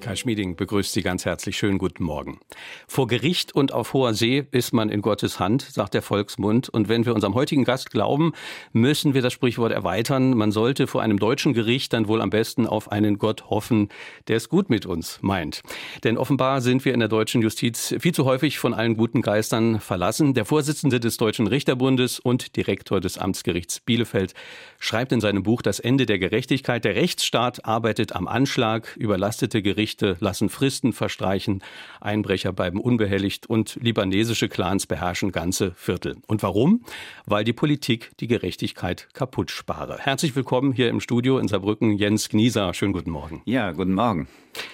[0.00, 1.58] Kai Schmieding begrüßt Sie ganz herzlich.
[1.58, 2.40] Schönen guten Morgen.
[2.88, 6.70] Vor Gericht und auf hoher See ist man in Gottes Hand, sagt der Volksmund.
[6.70, 8.32] Und wenn wir unserem heutigen Gast glauben,
[8.72, 10.36] müssen wir das Sprichwort erweitern.
[10.36, 13.90] Man sollte vor einem deutschen Gericht dann wohl am besten auf einen Gott hoffen,
[14.26, 15.60] der es gut mit uns meint.
[16.02, 19.80] Denn offenbar sind wir in der deutschen Justiz viel zu häufig von allen guten Geistern
[19.80, 20.32] verlassen.
[20.32, 24.32] Der Vorsitzende des Deutschen Richterbundes und Direktor des Amtsgerichts Bielefeld
[24.78, 29.89] schreibt in seinem Buch Das Ende der Gerechtigkeit, der Rechtsstaat arbeitet am Anschlag, überlastete Gerichte
[29.90, 31.64] Gerichte lassen Fristen verstreichen,
[32.00, 36.18] Einbrecher bleiben unbehelligt und libanesische Clans beherrschen ganze Viertel.
[36.28, 36.84] Und warum?
[37.26, 39.98] Weil die Politik die Gerechtigkeit kaputt spare.
[39.98, 42.72] Herzlich willkommen hier im Studio in Saarbrücken, Jens Gnieser.
[42.72, 43.42] Schönen guten Morgen.
[43.46, 44.28] Ja, guten Morgen.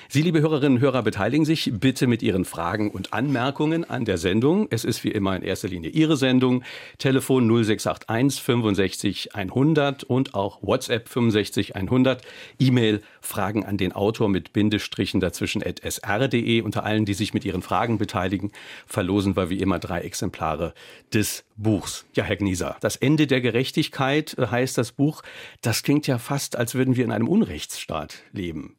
[0.09, 4.19] Sie, liebe Hörerinnen und Hörer, beteiligen sich bitte mit Ihren Fragen und Anmerkungen an der
[4.19, 4.67] Sendung.
[4.71, 6.63] Es ist wie immer in erster Linie Ihre Sendung.
[6.99, 12.23] Telefon 0681 65 100 und auch WhatsApp 65 100.
[12.59, 16.61] E-Mail Fragen an den Autor mit Bindestrichen dazwischen at sr.de.
[16.63, 18.53] Unter allen, die sich mit Ihren Fragen beteiligen,
[18.87, 20.73] verlosen wir wie immer drei Exemplare
[21.13, 22.07] des Buchs.
[22.15, 25.23] Ja, Herr Gnieser, das Ende der Gerechtigkeit heißt das Buch.
[25.63, 28.77] Das klingt ja fast, als würden wir in einem Unrechtsstaat leben.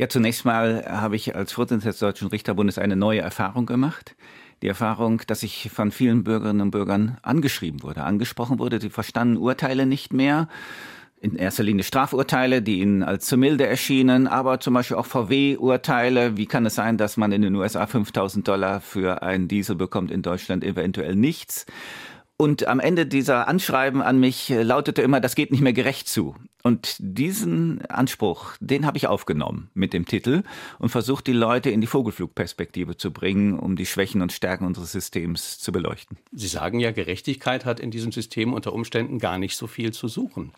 [0.00, 4.16] Ja, zunächst mal habe ich als Vorsitzender des Deutschen Richterbundes eine neue Erfahrung gemacht.
[4.62, 8.80] Die Erfahrung, dass ich von vielen Bürgerinnen und Bürgern angeschrieben wurde, angesprochen wurde.
[8.80, 10.48] Sie verstanden Urteile nicht mehr.
[11.20, 16.38] In erster Linie Strafurteile, die ihnen als zu milde erschienen, aber zum Beispiel auch VW-Urteile.
[16.38, 20.10] Wie kann es sein, dass man in den USA 5000 Dollar für einen Diesel bekommt,
[20.10, 21.66] in Deutschland eventuell nichts?
[22.40, 26.08] Und am Ende dieser Anschreiben an mich äh, lautete immer, das geht nicht mehr gerecht
[26.08, 26.34] zu.
[26.62, 30.44] Und diesen Anspruch, den habe ich aufgenommen mit dem Titel
[30.78, 34.90] und versucht, die Leute in die Vogelflugperspektive zu bringen, um die Schwächen und Stärken unseres
[34.90, 36.16] Systems zu beleuchten.
[36.32, 40.08] Sie sagen ja, Gerechtigkeit hat in diesem System unter Umständen gar nicht so viel zu
[40.08, 40.52] suchen.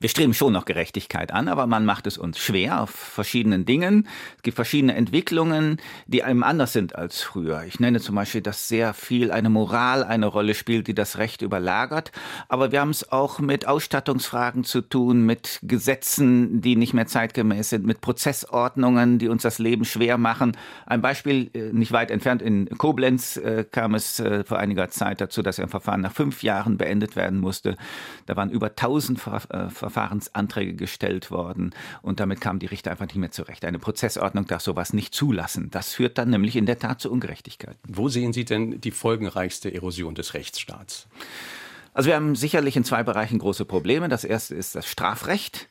[0.00, 4.06] Wir streben schon noch Gerechtigkeit an, aber man macht es uns schwer auf verschiedenen Dingen.
[4.36, 7.64] Es gibt verschiedene Entwicklungen, die einem anders sind als früher.
[7.64, 11.42] Ich nenne zum Beispiel, dass sehr viel eine Moral eine Rolle spielt, die das Recht
[11.42, 12.12] überlagert.
[12.48, 17.70] Aber wir haben es auch mit Ausstattungsfragen zu tun, mit Gesetzen, die nicht mehr zeitgemäß
[17.70, 20.56] sind, mit Prozessordnungen, die uns das Leben schwer machen.
[20.86, 25.20] Ein Beispiel äh, nicht weit entfernt in Koblenz äh, kam es äh, vor einiger Zeit
[25.20, 27.76] dazu, dass ein Verfahren nach fünf Jahren beendet werden musste.
[28.26, 33.16] Da waren über tausend äh, Verfahrensanträge gestellt worden und damit kamen die Richter einfach nicht
[33.16, 33.64] mehr zurecht.
[33.64, 35.70] Eine Prozessordnung darf sowas nicht zulassen.
[35.70, 37.78] Das führt dann nämlich in der Tat zu Ungerechtigkeiten.
[37.86, 41.06] Wo sehen Sie denn die folgenreichste Erosion des Rechtsstaats?
[41.94, 44.08] Also wir haben sicherlich in zwei Bereichen große Probleme.
[44.08, 45.68] Das erste ist das Strafrecht.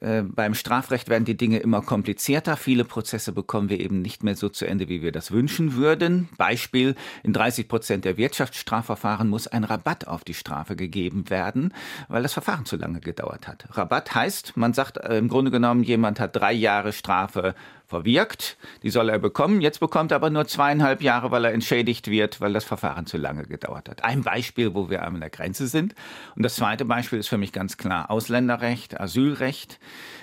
[0.00, 2.56] Äh, beim Strafrecht werden die Dinge immer komplizierter.
[2.56, 6.28] Viele Prozesse bekommen wir eben nicht mehr so zu Ende, wie wir das wünschen würden.
[6.36, 11.72] Beispiel, in 30 Prozent der Wirtschaftsstrafverfahren muss ein Rabatt auf die Strafe gegeben werden,
[12.08, 13.66] weil das Verfahren zu lange gedauert hat.
[13.70, 17.54] Rabatt heißt, man sagt äh, im Grunde genommen, jemand hat drei Jahre Strafe
[17.94, 18.56] verwirkt.
[18.82, 19.60] Die soll er bekommen.
[19.60, 23.18] Jetzt bekommt er aber nur zweieinhalb Jahre, weil er entschädigt wird, weil das Verfahren zu
[23.18, 24.02] lange gedauert hat.
[24.02, 25.94] Ein Beispiel, wo wir an der Grenze sind.
[26.34, 29.78] Und das zweite Beispiel ist für mich ganz klar Ausländerrecht, Asylrecht.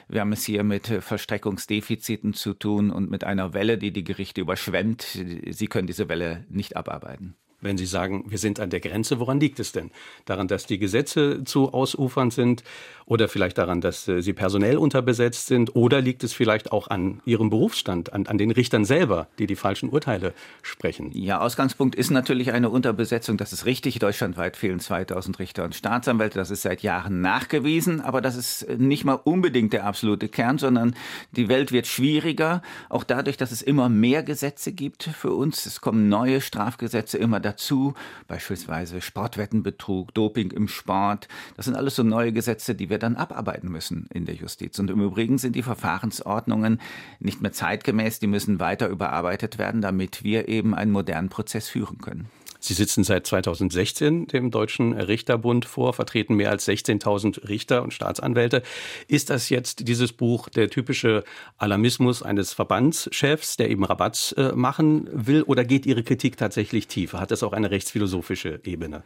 [0.10, 4.42] Wir haben es hier mit Verstreckungsdefiziten zu tun und mit einer Welle, die die Gerichte
[4.42, 5.04] überschwemmt.
[5.50, 7.36] Sie können diese Welle nicht abarbeiten.
[7.62, 9.92] Wenn Sie sagen, wir sind an der Grenze, woran liegt es denn?
[10.26, 12.64] Daran, dass die Gesetze zu ausufernd sind
[13.06, 17.22] oder vielleicht daran, dass äh, sie personell unterbesetzt sind oder liegt es vielleicht auch an
[17.26, 21.12] Ihrem Berufsstand, an, an den Richtern selber, die die falschen Urteile sprechen?
[21.14, 23.38] Ja, Ausgangspunkt ist natürlich eine Unterbesetzung.
[23.38, 24.00] Das ist richtig.
[24.00, 26.40] Deutschlandweit fehlen 2000 Richter und Staatsanwälte.
[26.40, 28.02] Das ist seit Jahren nachgewiesen.
[28.02, 30.96] Aber das ist nicht mal unbedingt der absolute Kern, sondern
[31.32, 32.62] die Welt wird schwieriger.
[32.90, 35.66] Auch dadurch, dass es immer mehr Gesetze gibt für uns.
[35.66, 37.94] Es kommen neue Strafgesetze immer dazu dazu,
[38.28, 41.28] beispielsweise Sportwettenbetrug, Doping im Sport.
[41.56, 44.80] Das sind alles so neue Gesetze, die wir dann abarbeiten müssen in der Justiz.
[44.80, 46.80] Und im Übrigen sind die Verfahrensordnungen
[47.20, 52.00] nicht mehr zeitgemäß, die müssen weiter überarbeitet werden, damit wir eben einen modernen Prozess führen
[52.00, 52.30] können.
[52.64, 58.62] Sie sitzen seit 2016 dem Deutschen Richterbund vor, vertreten mehr als 16.000 Richter und Staatsanwälte.
[59.08, 61.24] Ist das jetzt dieses Buch der typische
[61.58, 67.20] Alarmismus eines Verbandschefs, der eben Rabatz äh, machen will, oder geht Ihre Kritik tatsächlich tiefer?
[67.20, 69.02] Hat das auch eine rechtsphilosophische Ebene?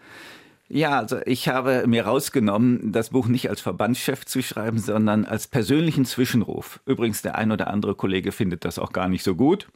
[0.67, 5.47] Ja, also ich habe mir rausgenommen, das Buch nicht als Verbandschef zu schreiben, sondern als
[5.47, 6.81] persönlichen Zwischenruf.
[6.85, 9.69] Übrigens, der ein oder andere Kollege findet das auch gar nicht so gut.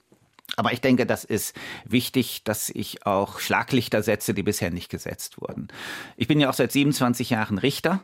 [0.58, 1.56] Aber ich denke, das ist
[1.86, 5.70] wichtig, dass ich auch Schlaglichter setze, die bisher nicht gesetzt wurden.
[6.18, 8.02] Ich bin ja auch seit 27 Jahren Richter.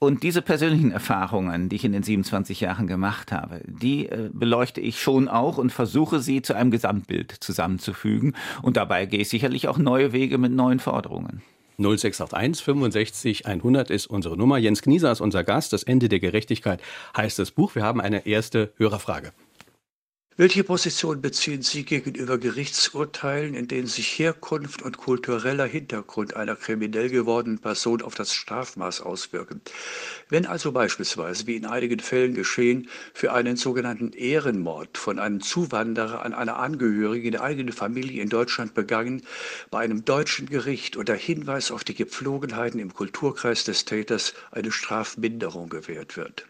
[0.00, 4.80] Und diese persönlichen Erfahrungen, die ich in den 27 Jahren gemacht habe, die äh, beleuchte
[4.80, 8.34] ich schon auch und versuche sie zu einem Gesamtbild zusammenzufügen.
[8.62, 11.42] Und dabei gehe ich sicherlich auch neue Wege mit neuen Forderungen.
[11.78, 14.58] 0681 65 100 ist unsere Nummer.
[14.58, 15.72] Jens Knieser ist unser Gast.
[15.72, 16.80] Das Ende der Gerechtigkeit
[17.16, 17.74] heißt das Buch.
[17.74, 19.32] Wir haben eine erste Hörerfrage.
[20.40, 27.08] Welche Position beziehen Sie gegenüber Gerichtsurteilen, in denen sich Herkunft und kultureller Hintergrund einer kriminell
[27.08, 29.60] gewordenen Person auf das Strafmaß auswirken?
[30.28, 36.22] Wenn also beispielsweise, wie in einigen Fällen geschehen, für einen sogenannten Ehrenmord von einem Zuwanderer
[36.22, 39.22] an einer Angehörigen der eigenen Familie in Deutschland begangen,
[39.72, 45.68] bei einem deutschen Gericht unter Hinweis auf die Gepflogenheiten im Kulturkreis des Täters eine Strafminderung
[45.68, 46.46] gewährt wird.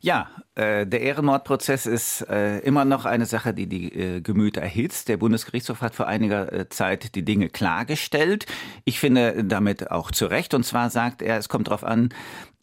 [0.00, 5.08] Ja, äh, der Ehrenmordprozess ist äh, immer noch eine Sache, die die äh, Gemüter erhitzt.
[5.08, 8.46] Der Bundesgerichtshof hat vor einiger äh, Zeit die Dinge klargestellt.
[8.84, 10.54] Ich finde damit auch zu Recht.
[10.54, 12.10] Und zwar sagt er, es kommt darauf an,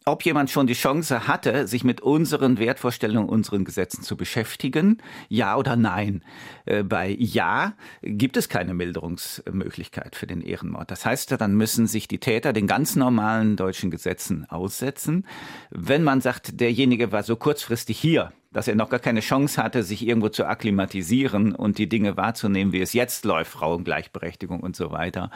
[0.06, 4.98] ob jemand schon die Chance hatte, sich mit unseren Wertvorstellungen, unseren Gesetzen zu beschäftigen,
[5.28, 6.22] ja oder nein.
[6.66, 10.90] Äh, bei Ja gibt es keine Milderungsmöglichkeit für den Ehrenmord.
[10.90, 15.26] Das heißt, dann müssen sich die Täter den ganz normalen deutschen Gesetzen aussetzen.
[15.70, 19.82] Wenn man sagt, derjenige war so kurzfristig hier, dass er noch gar keine Chance hatte,
[19.82, 24.90] sich irgendwo zu akklimatisieren und die Dinge wahrzunehmen, wie es jetzt läuft, Frauengleichberechtigung und so
[24.92, 25.30] weiter,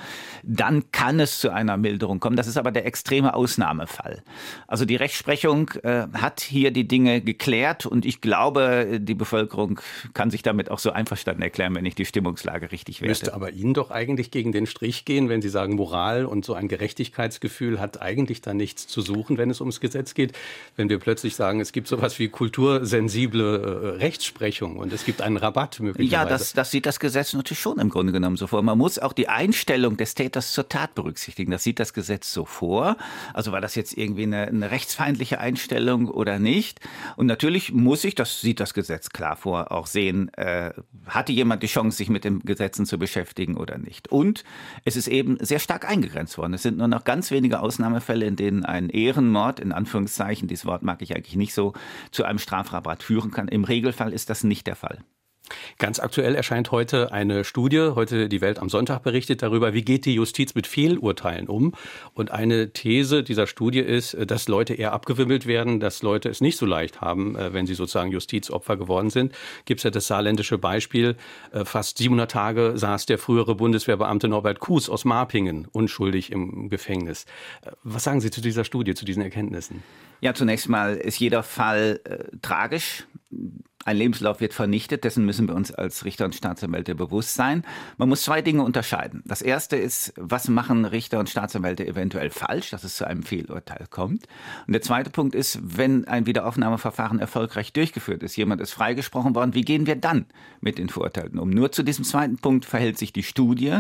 [0.45, 2.37] dann kann es zu einer Milderung kommen.
[2.37, 4.23] Das ist aber der extreme Ausnahmefall.
[4.67, 9.81] Also die Rechtsprechung äh, hat hier die Dinge geklärt und ich glaube, die Bevölkerung
[10.15, 13.11] kann sich damit auch so einverstanden erklären, wenn ich die Stimmungslage richtig werte.
[13.11, 16.55] Müsste aber Ihnen doch eigentlich gegen den Strich gehen, wenn Sie sagen, Moral und so
[16.55, 20.33] ein Gerechtigkeitsgefühl hat eigentlich da nichts zu suchen, wenn es ums Gesetz geht.
[20.77, 25.23] Wenn wir plötzlich sagen, es gibt sowas wie Kultursensibilität, sensible äh, Rechtsprechung und es gibt
[25.23, 26.13] einen Rabatt möglicherweise.
[26.13, 28.63] Ja, das, das sieht das Gesetz natürlich schon im Grunde genommen so vor.
[28.63, 31.51] Man muss auch die Einstellung des Täters zur Tat berücksichtigen.
[31.51, 32.97] Das sieht das Gesetz so vor.
[33.33, 36.81] Also war das jetzt irgendwie eine, eine rechtsfeindliche Einstellung oder nicht?
[37.17, 40.73] Und natürlich muss ich, das sieht das Gesetz klar vor, auch sehen, äh,
[41.07, 44.09] hatte jemand die Chance, sich mit den Gesetzen zu beschäftigen oder nicht.
[44.09, 44.45] Und
[44.85, 46.55] es ist eben sehr stark eingegrenzt worden.
[46.55, 50.83] Es sind nur noch ganz wenige Ausnahmefälle, in denen ein Ehrenmord, in Anführungszeichen, dieses Wort
[50.83, 51.73] mag ich eigentlich nicht so,
[52.11, 53.49] zu einem Strafrabatt Staat führen kann.
[53.49, 54.99] Im Regelfall ist das nicht der Fall.
[55.79, 60.05] Ganz aktuell erscheint heute eine Studie, heute die Welt am Sonntag berichtet darüber, wie geht
[60.05, 61.73] die Justiz mit Fehlurteilen um.
[62.13, 66.59] Und eine These dieser Studie ist, dass Leute eher abgewimmelt werden, dass Leute es nicht
[66.59, 69.33] so leicht haben, äh, wenn sie sozusagen Justizopfer geworden sind.
[69.65, 71.17] Gibt es ja das saarländische Beispiel,
[71.53, 77.25] äh, fast 700 Tage saß der frühere Bundeswehrbeamte Norbert Kuhs aus Marpingen unschuldig im Gefängnis.
[77.63, 79.83] Äh, was sagen Sie zu dieser Studie, zu diesen Erkenntnissen?
[80.21, 83.07] Ja, zunächst mal ist jeder Fall äh, tragisch.
[83.85, 87.65] Ein Lebenslauf wird vernichtet, dessen müssen wir uns als Richter und Staatsanwälte bewusst sein.
[87.97, 89.23] Man muss zwei Dinge unterscheiden.
[89.25, 93.87] Das erste ist, was machen Richter und Staatsanwälte eventuell falsch, dass es zu einem Fehlurteil
[93.89, 94.27] kommt.
[94.67, 99.55] Und der zweite Punkt ist, wenn ein Wiederaufnahmeverfahren erfolgreich durchgeführt ist, jemand ist freigesprochen worden,
[99.55, 100.27] wie gehen wir dann
[100.61, 101.49] mit den Verurteilten um?
[101.49, 103.79] Nur zu diesem zweiten Punkt verhält sich die Studie.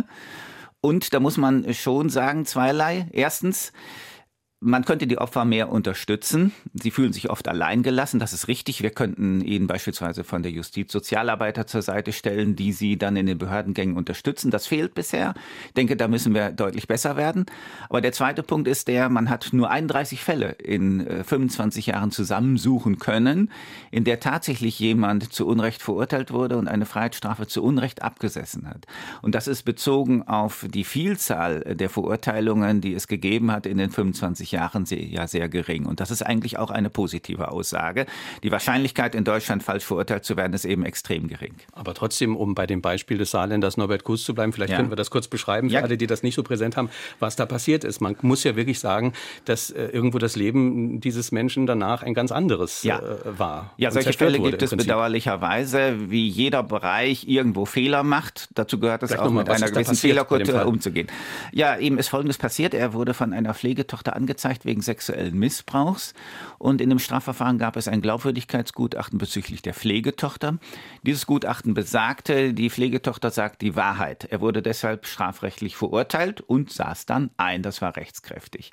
[0.81, 3.08] Und da muss man schon sagen, zweierlei.
[3.12, 3.73] Erstens,
[4.61, 6.53] man könnte die Opfer mehr unterstützen.
[6.75, 8.19] Sie fühlen sich oft alleingelassen.
[8.19, 8.83] Das ist richtig.
[8.83, 13.27] Wir könnten ihnen beispielsweise von der Justiz Sozialarbeiter zur Seite stellen, die sie dann in
[13.27, 14.51] den Behördengängen unterstützen.
[14.51, 15.35] Das fehlt bisher.
[15.67, 17.47] Ich denke, da müssen wir deutlich besser werden.
[17.89, 22.11] Aber der zweite Punkt ist der, man hat nur 31 Fälle in 25 äh, Jahren
[22.11, 23.53] zusammensuchen können,
[23.93, 28.87] in der tatsächlich jemand zu Unrecht verurteilt wurde und eine Freiheitsstrafe zu Unrecht abgesessen hat.
[29.23, 33.91] Und das ist bezogen auf die Vielzahl der Verurteilungen, die es gegeben hat in den
[33.91, 35.87] 25 20 Jahren ja sehr gering.
[35.87, 38.07] Und das ist eigentlich auch eine positive Aussage.
[38.43, 41.55] Die Wahrscheinlichkeit, in Deutschland falsch verurteilt zu werden, ist eben extrem gering.
[41.73, 44.76] Aber trotzdem, um bei dem Beispiel des Saarländers Norbert Kuss zu bleiben, vielleicht ja.
[44.76, 45.83] können wir das kurz beschreiben, für ja.
[45.83, 48.00] alle, die das nicht so präsent haben, was da passiert ist.
[48.00, 49.12] Man muss ja wirklich sagen,
[49.45, 52.99] dass äh, irgendwo das Leben dieses Menschen danach ein ganz anderes ja.
[52.99, 53.73] äh, war.
[53.76, 58.49] Ja, solche Fälle gibt es bedauerlicherweise, wie jeder Bereich irgendwo Fehler macht.
[58.55, 61.09] Dazu gehört es auch, mit einer gewissen Fehlerkultur umzugehen.
[61.52, 62.75] Ja, ihm ist Folgendes passiert.
[62.75, 66.14] Er wurde von einer Pflegetochter angezeigt angezeigt wegen sexuellen Missbrauchs.
[66.59, 70.59] Und in dem Strafverfahren gab es ein Glaubwürdigkeitsgutachten bezüglich der Pflegetochter.
[71.02, 74.25] Dieses Gutachten besagte, die Pflegetochter sagt die Wahrheit.
[74.30, 77.62] Er wurde deshalb strafrechtlich verurteilt und saß dann ein.
[77.62, 78.71] Das war rechtskräftig.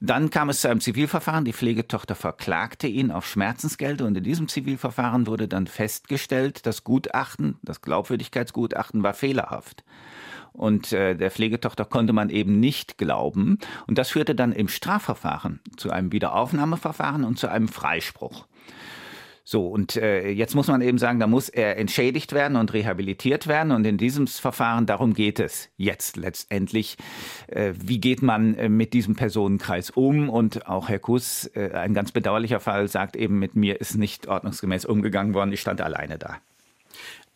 [0.00, 1.44] Dann kam es zu einem Zivilverfahren.
[1.44, 7.58] Die Pflegetochter verklagte ihn auf Schmerzensgelder und in diesem Zivilverfahren wurde dann festgestellt, das Gutachten,
[7.62, 9.84] das Glaubwürdigkeitsgutachten war fehlerhaft.
[10.54, 13.58] Und äh, der Pflegetochter konnte man eben nicht glauben.
[13.86, 18.46] Und das führte dann im Strafverfahren zu einem Wiederaufnahmeverfahren und zu einem Freispruch.
[19.46, 23.46] So, und äh, jetzt muss man eben sagen, da muss er entschädigt werden und rehabilitiert
[23.46, 23.72] werden.
[23.72, 26.96] Und in diesem Verfahren, darum geht es jetzt letztendlich.
[27.48, 30.30] Äh, wie geht man äh, mit diesem Personenkreis um?
[30.30, 34.28] Und auch Herr Kuss, äh, ein ganz bedauerlicher Fall, sagt eben, mit mir ist nicht
[34.28, 35.52] ordnungsgemäß umgegangen worden.
[35.52, 36.38] Ich stand alleine da.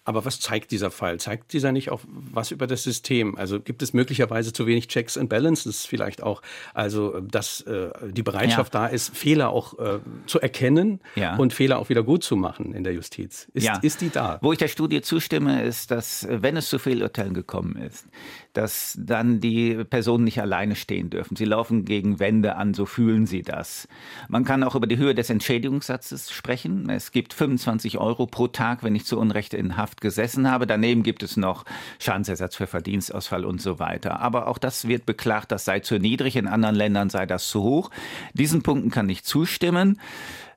[0.09, 1.21] Aber was zeigt dieser Fall?
[1.21, 2.01] Zeigt dieser nicht auch
[2.33, 3.37] was über das System?
[3.37, 6.41] Also gibt es möglicherweise zu wenig Checks and Balances vielleicht auch?
[6.73, 8.81] Also dass äh, die Bereitschaft ja.
[8.81, 11.37] da ist, Fehler auch äh, zu erkennen ja.
[11.37, 13.49] und Fehler auch wieder gut zu machen in der Justiz.
[13.53, 13.77] Ist, ja.
[13.83, 14.39] ist die da?
[14.41, 18.07] Wo ich der Studie zustimme, ist, dass wenn es zu Fehlurteilen gekommen ist,
[18.53, 21.37] dass dann die Personen nicht alleine stehen dürfen.
[21.37, 23.89] Sie laufen gegen Wände an, so fühlen sie das.
[24.29, 26.91] Man kann auch über die Höhe des Entschädigungssatzes sprechen.
[26.91, 30.67] Es gibt 25 Euro pro Tag, wenn ich zu Unrecht in Haft gesessen habe.
[30.67, 31.65] Daneben gibt es noch
[31.99, 34.21] Schadensersatz für Verdienstausfall und so weiter.
[34.21, 36.37] Aber auch das wird beklagt, das sei zu niedrig.
[36.37, 37.91] In anderen Ländern sei das zu hoch.
[38.35, 40.01] Diesen Punkten kann ich zustimmen.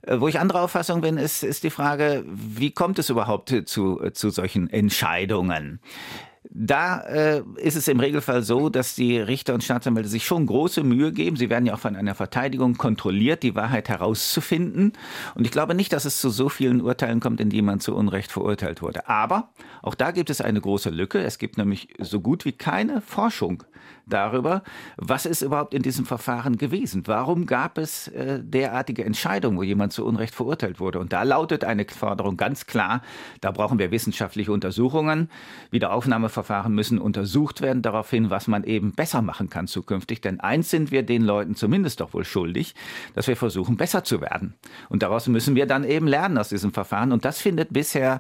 [0.02, 4.10] Äh, wo ich anderer Auffassung bin, ist, ist die Frage, wie kommt es überhaupt zu,
[4.12, 5.80] zu solchen Entscheidungen?
[6.50, 10.84] Da äh, ist es im Regelfall so, dass die Richter und Staatsanwälte sich schon große
[10.84, 11.36] Mühe geben.
[11.36, 14.94] Sie werden ja auch von einer Verteidigung kontrolliert, die Wahrheit herauszufinden.
[15.36, 17.96] Und ich glaube nicht, dass es zu so vielen Urteilen kommt, in die man zu
[17.96, 19.08] Unrecht verurteilt wurde.
[19.08, 19.50] Aber
[19.84, 21.20] auch da gibt es eine große Lücke.
[21.20, 23.64] Es gibt nämlich so gut wie keine Forschung
[24.12, 24.64] darüber,
[24.98, 27.04] was ist überhaupt in diesem Verfahren gewesen.
[27.08, 31.00] Warum gab es äh, derartige Entscheidungen, wo jemand zu Unrecht verurteilt wurde?
[31.00, 33.02] Und da lautet eine Forderung ganz klar,
[33.42, 35.30] da brauchen wir wissenschaftliche Untersuchungen.
[35.72, 40.22] Wiederaufnahmeverfahren müssen untersucht werden daraufhin, was man eben besser machen kann zukünftig.
[40.22, 42.76] Denn eins sind wir den Leuten zumindest doch wohl schuldig,
[43.16, 44.54] dass wir versuchen, besser zu werden.
[44.90, 47.12] Und daraus müssen wir dann eben lernen aus diesem Verfahren.
[47.12, 48.20] Und das findet bisher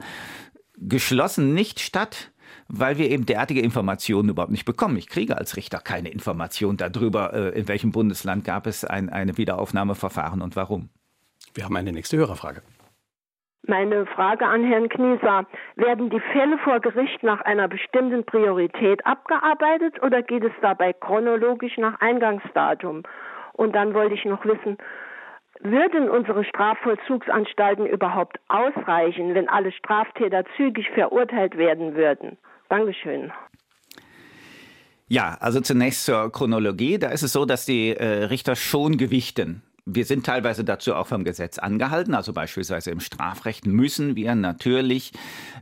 [0.81, 2.30] geschlossen nicht statt
[2.72, 4.98] weil wir eben derartige Informationen überhaupt nicht bekommen.
[4.98, 9.38] Ich kriege als Richter keine Information darüber, äh, in welchem Bundesland gab es ein eine
[9.38, 10.90] Wiederaufnahmeverfahren und warum.
[11.54, 12.62] Wir haben eine nächste Hörerfrage.
[13.68, 15.46] Meine Frage an Herrn Knieser.
[15.75, 21.78] Werden die Fälle vor Gericht nach einer bestimmten Priorität abgearbeitet oder geht es dabei chronologisch
[21.78, 23.04] nach Eingangsdatum?
[23.54, 24.78] Und dann wollte ich noch wissen,
[25.60, 32.38] würden unsere Strafvollzugsanstalten überhaupt ausreichen, wenn alle Straftäter zügig verurteilt werden würden?
[32.72, 33.34] Dankeschön.
[35.10, 36.98] Ja, also zunächst zur Chronologie.
[36.98, 39.62] Da ist es so, dass die äh, Richter schon gewichten
[39.95, 42.13] wir sind teilweise dazu auch vom Gesetz angehalten.
[42.13, 45.12] Also beispielsweise im Strafrecht müssen wir natürlich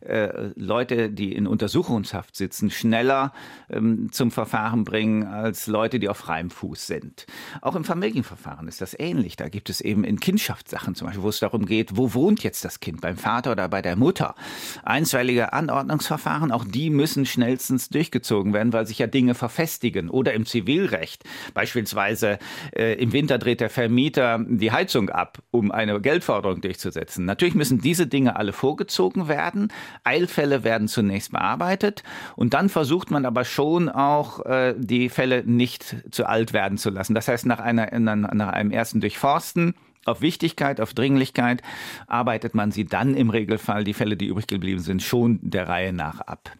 [0.02, 3.34] äh, Leute, die in Untersuchungshaft sitzen, schneller
[3.70, 7.26] ähm, zum Verfahren bringen als Leute, die auf freiem Fuß sind.
[7.62, 9.36] Auch im Familienverfahren ist das ähnlich.
[9.36, 12.64] Da gibt es eben in Kindschaftssachen zum Beispiel, wo es darum geht, wo wohnt jetzt
[12.66, 14.36] das Kind, beim Vater oder bei der Mutter.
[14.84, 20.10] Einstweilige Anordnungsverfahren, auch die müssen schnellstens durchgezogen werden, weil sich ja Dinge verfestigen.
[20.10, 22.40] Oder im Zivilrecht, beispielsweise
[22.76, 27.26] äh, im Winter dreht der Vermieter Mieter die Heizung ab, um eine Geldforderung durchzusetzen.
[27.26, 29.72] Natürlich müssen diese Dinge alle vorgezogen werden.
[30.04, 32.04] Eilfälle werden zunächst bearbeitet
[32.36, 36.90] und dann versucht man aber schon auch, äh, die Fälle nicht zu alt werden zu
[36.90, 37.16] lassen.
[37.16, 39.74] Das heißt, nach, einer, nach einem ersten Durchforsten
[40.06, 41.62] auf Wichtigkeit, auf Dringlichkeit
[42.08, 45.94] arbeitet man sie dann im Regelfall, die Fälle, die übrig geblieben sind, schon der Reihe
[45.94, 46.52] nach ab.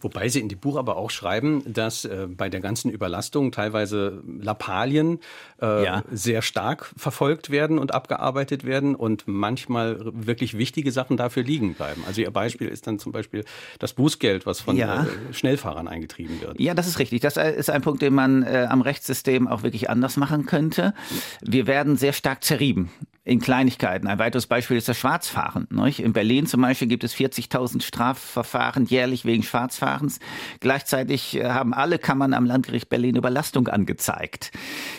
[0.00, 4.22] Wobei Sie in dem Buch aber auch schreiben, dass äh, bei der ganzen Überlastung teilweise
[4.26, 5.20] Lappalien
[5.60, 6.04] äh, ja.
[6.10, 12.02] sehr stark verfolgt werden und abgearbeitet werden und manchmal wirklich wichtige Sachen dafür liegen bleiben.
[12.06, 13.44] Also Ihr Beispiel ist dann zum Beispiel
[13.78, 15.04] das Bußgeld, was von ja.
[15.04, 16.60] äh, Schnellfahrern eingetrieben wird.
[16.60, 17.20] Ja, das ist richtig.
[17.20, 20.94] Das ist ein Punkt, den man äh, am Rechtssystem auch wirklich anders machen könnte.
[21.40, 22.90] Wir werden sehr stark zerrieben
[23.24, 24.06] in Kleinigkeiten.
[24.06, 25.68] Ein weiteres Beispiel ist das Schwarzfahren.
[25.70, 26.00] Nicht?
[26.00, 30.20] In Berlin zum Beispiel gibt es 40.000 Strafverfahren jährlich wegen Schwarzfahrens.
[30.60, 34.52] Gleichzeitig äh, haben alle Kammern am Landgericht Berlin Überlastung angezeigt.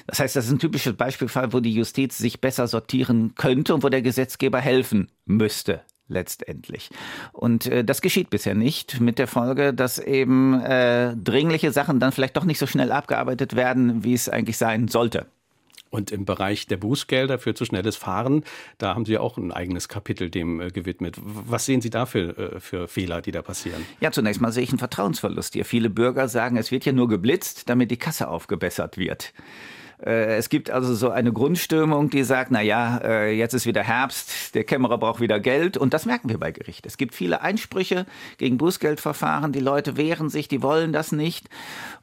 [0.08, 3.84] Das heißt, das ist ein typisches Beispielfall, wo die Justiz sich besser sortieren könnte und
[3.84, 6.90] wo der Gesetzgeber helfen müsste letztendlich.
[7.32, 12.12] Und äh, das geschieht bisher nicht, mit der Folge, dass eben äh, dringliche Sachen dann
[12.12, 15.26] vielleicht doch nicht so schnell abgearbeitet werden, wie es eigentlich sein sollte.
[15.92, 18.44] Und im Bereich der Bußgelder für zu schnelles Fahren,
[18.78, 21.18] da haben Sie auch ein eigenes Kapitel dem äh, gewidmet.
[21.22, 23.86] Was sehen Sie da für, äh, für Fehler, die da passieren?
[24.00, 25.66] Ja, zunächst mal sehe ich einen Vertrauensverlust hier.
[25.66, 29.34] Viele Bürger sagen, es wird ja nur geblitzt, damit die Kasse aufgebessert wird.
[30.04, 33.84] Äh, es gibt also so eine Grundstimmung, die sagt, na ja, äh, jetzt ist wieder
[33.84, 36.86] Herbst, der Kämmerer braucht wieder Geld und das merken wir bei Gericht.
[36.86, 38.06] Es gibt viele Einsprüche
[38.38, 41.50] gegen Bußgeldverfahren, die Leute wehren sich, die wollen das nicht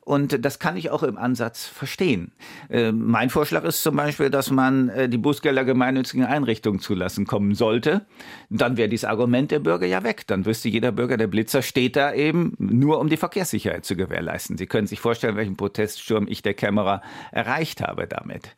[0.01, 2.33] und das kann ich auch im Ansatz verstehen.
[2.71, 8.07] Äh, mein Vorschlag ist zum Beispiel, dass man die Bußgelder gemeinnützigen Einrichtungen zulassen kommen sollte.
[8.49, 10.27] Dann wäre dieses Argument der Bürger ja weg.
[10.27, 14.57] Dann wüsste jeder Bürger, der Blitzer steht da eben nur, um die Verkehrssicherheit zu gewährleisten.
[14.57, 17.03] Sie können sich vorstellen, welchen Proteststurm ich der Kämmerer
[17.33, 18.55] erreicht habe habe damit.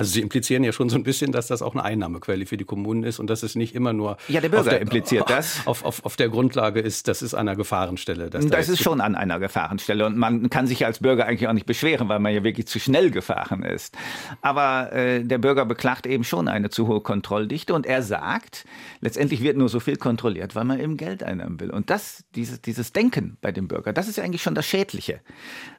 [0.00, 2.64] Also Sie implizieren ja schon so ein bisschen, dass das auch eine Einnahmequelle für die
[2.64, 5.60] Kommunen ist und dass es nicht immer nur ja, der Bürger der, impliziert das.
[5.66, 8.30] Auf, auf, auf der Grundlage ist, das ist an einer Gefahrenstelle.
[8.30, 11.52] das da ist schon an einer Gefahrenstelle und man kann sich als Bürger eigentlich auch
[11.52, 13.96] nicht beschweren, weil man ja wirklich zu schnell gefahren ist.
[14.40, 18.64] Aber äh, der Bürger beklagt eben schon eine zu hohe Kontrolldichte und er sagt,
[19.00, 21.70] letztendlich wird nur so viel kontrolliert, weil man eben Geld einnehmen will.
[21.70, 25.20] Und das, dieses, dieses Denken bei dem Bürger, das ist ja eigentlich schon das Schädliche,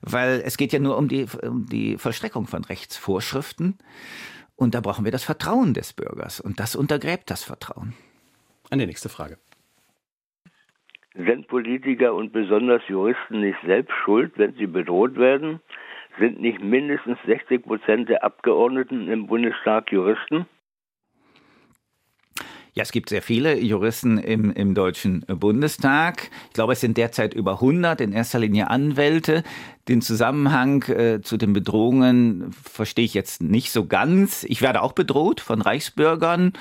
[0.01, 3.77] weil es geht ja nur um die, um die Vollstreckung von Rechtsvorschriften.
[4.61, 6.39] Und da brauchen wir das Vertrauen des Bürgers.
[6.39, 7.95] Und das untergräbt das Vertrauen.
[8.69, 9.39] Eine nächste Frage.
[11.15, 15.61] Sind Politiker und besonders Juristen nicht selbst schuld, wenn sie bedroht werden?
[16.19, 20.45] Sind nicht mindestens 60 Prozent der Abgeordneten im Bundestag Juristen?
[22.73, 26.29] Ja, es gibt sehr viele Juristen im, im Deutschen Bundestag.
[26.47, 29.43] Ich glaube, es sind derzeit über 100, in erster Linie Anwälte.
[29.89, 34.45] Den Zusammenhang äh, zu den Bedrohungen verstehe ich jetzt nicht so ganz.
[34.45, 36.53] Ich werde auch bedroht von Reichsbürgern.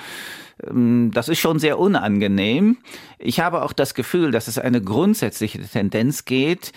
[0.69, 2.79] Ähm, das ist schon sehr unangenehm.
[3.19, 6.73] Ich habe auch das Gefühl, dass es eine grundsätzliche Tendenz geht,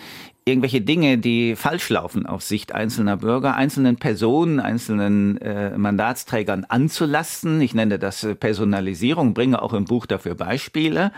[0.46, 7.60] irgendwelche Dinge, die falsch laufen auf Sicht einzelner Bürger, einzelnen Personen, einzelnen äh, Mandatsträgern anzulasten.
[7.62, 11.12] Ich nenne das äh, Personalisierung, bringe auch im Buch dafür Beispiele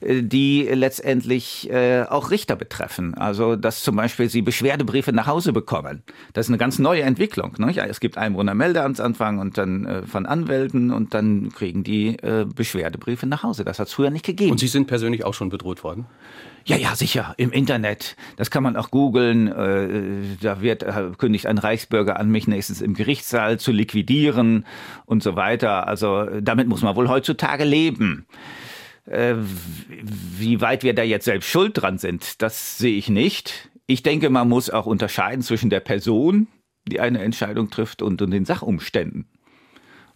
[0.00, 3.14] äh, die letztendlich äh, auch Richter betreffen.
[3.14, 6.02] Also, dass zum Beispiel sie Beschwerdebriefe nach Hause bekommen.
[6.34, 7.54] Das ist eine ganz neue Entwicklung.
[7.56, 7.74] Ne?
[7.88, 13.42] Es gibt Einwohnermeldeamtsanfang und dann äh, von Anwälten und dann kriegen die äh, Beschwerdebriefe nach
[13.42, 13.64] Hause.
[13.64, 14.50] Das hat es früher nicht gegeben.
[14.50, 16.04] Und Sie sind persönlich auch schon bedroht worden?
[16.64, 18.16] Ja, ja, sicher, im Internet.
[18.36, 19.48] Das kann man auch googeln.
[19.48, 24.66] Äh, da wird äh, kündigt ein Reichsbürger an, mich nächstens im Gerichtssaal zu liquidieren
[25.06, 25.86] und so weiter.
[25.88, 28.26] Also damit muss man wohl heutzutage leben.
[29.06, 33.70] Äh, wie weit wir da jetzt selbst schuld dran sind, das sehe ich nicht.
[33.86, 36.46] Ich denke, man muss auch unterscheiden zwischen der Person,
[36.86, 39.26] die eine Entscheidung trifft, und, und den Sachumständen.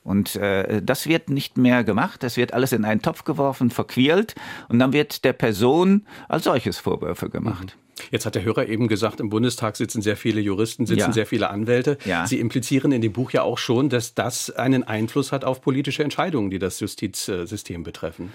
[0.04, 2.22] Und äh, das wird nicht mehr gemacht.
[2.24, 4.34] Es wird alles in einen Topf geworfen, verquält
[4.68, 7.74] und dann wird der Person als solches Vorwürfe gemacht.
[7.74, 7.84] Mhm.
[8.10, 11.12] Jetzt hat der Hörer eben gesagt, im Bundestag sitzen sehr viele Juristen, sitzen ja.
[11.12, 11.96] sehr viele Anwälte.
[12.04, 12.26] Ja.
[12.26, 16.02] Sie implizieren in dem Buch ja auch schon, dass das einen Einfluss hat auf politische
[16.02, 18.32] Entscheidungen, die das Justizsystem betreffen.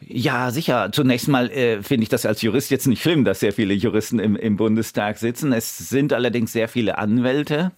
[0.00, 0.90] Ja, sicher.
[0.92, 4.20] Zunächst mal äh, finde ich das als Jurist jetzt nicht schlimm, dass sehr viele Juristen
[4.20, 5.52] im, im Bundestag sitzen.
[5.52, 7.72] Es sind allerdings sehr viele Anwälte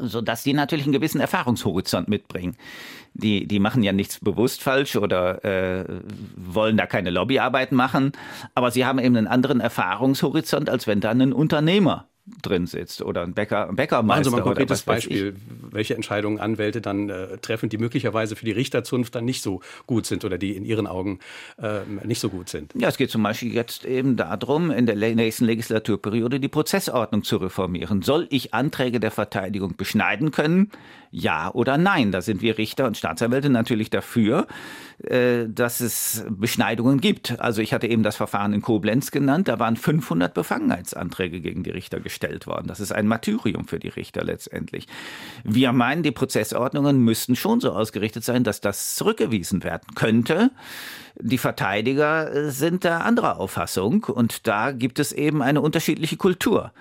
[0.00, 2.56] sodass die natürlich einen gewissen Erfahrungshorizont mitbringen.
[3.14, 5.84] Die, die machen ja nichts bewusst falsch oder äh,
[6.36, 8.12] wollen da keine Lobbyarbeit machen,
[8.54, 12.08] aber sie haben eben einen anderen Erfahrungshorizont, als wenn da ein Unternehmer
[12.42, 14.02] drin sitzt oder ein Bäcker, ein Bäckermeister.
[14.02, 15.36] Machen Sie mal ein konkretes Beispiel,
[15.70, 20.06] welche Entscheidungen Anwälte dann äh, treffen, die möglicherweise für die Richterzunft dann nicht so gut
[20.06, 21.20] sind oder die in Ihren Augen
[21.58, 22.72] äh, nicht so gut sind.
[22.74, 27.36] Ja, es geht zum Beispiel jetzt eben darum, in der nächsten Legislaturperiode die Prozessordnung zu
[27.36, 28.02] reformieren.
[28.02, 30.70] Soll ich Anträge der Verteidigung beschneiden können?
[31.12, 32.10] Ja oder nein?
[32.10, 34.48] Da sind wir Richter und Staatsanwälte natürlich dafür,
[35.04, 37.38] äh, dass es Beschneidungen gibt.
[37.38, 41.70] Also ich hatte eben das Verfahren in Koblenz genannt, da waren 500 Befangenheitsanträge gegen die
[41.70, 42.66] Richter gestellt gestellt worden.
[42.66, 44.86] Das ist ein Martyrium für die Richter letztendlich.
[45.44, 50.50] Wir meinen, die Prozessordnungen müssten schon so ausgerichtet sein, dass das zurückgewiesen werden könnte.
[51.20, 56.72] Die Verteidiger sind da anderer Auffassung und da gibt es eben eine unterschiedliche Kultur.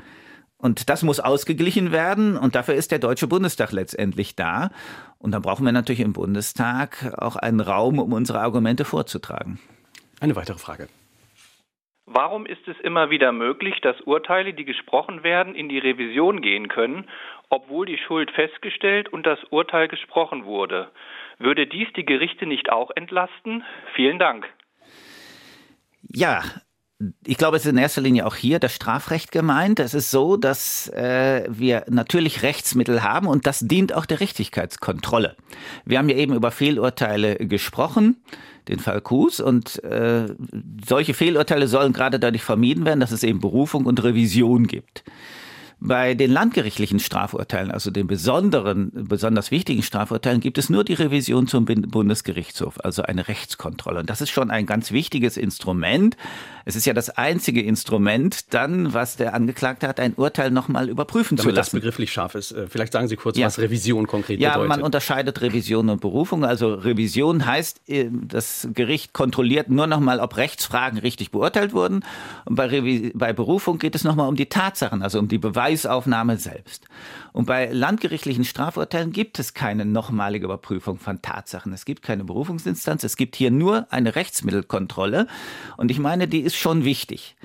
[0.58, 4.72] Und das muss ausgeglichen werden und dafür ist der Deutsche Bundestag letztendlich da.
[5.20, 9.60] Und dann brauchen wir natürlich im Bundestag auch einen Raum, um unsere Argumente vorzutragen.
[10.22, 10.88] Eine weitere Frage.
[12.08, 16.68] Warum ist es immer wieder möglich, dass Urteile, die gesprochen werden, in die Revision gehen
[16.68, 17.10] können,
[17.50, 20.92] obwohl die Schuld festgestellt und das Urteil gesprochen wurde?
[21.40, 23.64] Würde dies die Gerichte nicht auch entlasten?
[23.96, 24.48] Vielen Dank.
[26.04, 26.44] Ja,
[27.26, 29.80] ich glaube, es ist in erster Linie auch hier das Strafrecht gemeint.
[29.80, 35.36] Es ist so, dass äh, wir natürlich Rechtsmittel haben und das dient auch der Richtigkeitskontrolle.
[35.84, 38.18] Wir haben ja eben über Fehlurteile gesprochen
[38.68, 39.40] den Fall Kuhs.
[39.40, 40.28] Und äh,
[40.86, 45.04] solche Fehlurteile sollen gerade dadurch vermieden werden, dass es eben Berufung und Revision gibt.
[45.88, 51.48] Bei den landgerichtlichen Strafurteilen, also den besonderen, besonders wichtigen Strafurteilen, gibt es nur die Revision
[51.48, 54.00] zum Bundesgerichtshof, also eine Rechtskontrolle.
[54.00, 56.18] Und das ist schon ein ganz wichtiges Instrument.
[56.66, 61.38] Es ist ja das einzige Instrument dann, was der Angeklagte hat, ein Urteil nochmal überprüfen
[61.38, 61.76] Damit zu lassen.
[61.76, 62.52] das begrifflich scharf ist.
[62.52, 63.46] Äh, vielleicht sagen Sie kurz, ja.
[63.46, 64.72] was Revision konkret ja, bedeutet.
[64.72, 66.44] Ja, man unterscheidet Revision und Berufung.
[66.44, 72.04] Also Revision heißt, äh, das Gericht kontrolliert nur nochmal, ob Rechtsfragen richtig beurteilt wurden.
[72.46, 75.75] Und bei, Revi bei Berufung geht es nochmal um die Tatsachen, also um die Beweise
[75.76, 76.88] Beweisaufnahme selbst.
[77.34, 81.74] Und bei landgerichtlichen Strafurteilen gibt es keine nochmalige Überprüfung von Tatsachen.
[81.74, 83.04] Es gibt keine Berufungsinstanz.
[83.04, 85.28] Es gibt hier nur eine Rechtsmittelkontrolle.
[85.78, 87.36] Und ich meine, die ist schon wichtig.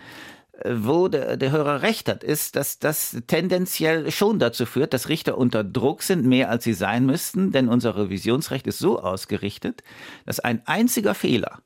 [0.64, 5.38] wo der, der Hörer recht hat, ist, dass das tendenziell schon dazu führt, dass Richter
[5.38, 9.82] unter Druck sind, mehr als sie sein müssten, denn unser Revisionsrecht ist so ausgerichtet,
[10.26, 11.62] dass ein einziger Fehler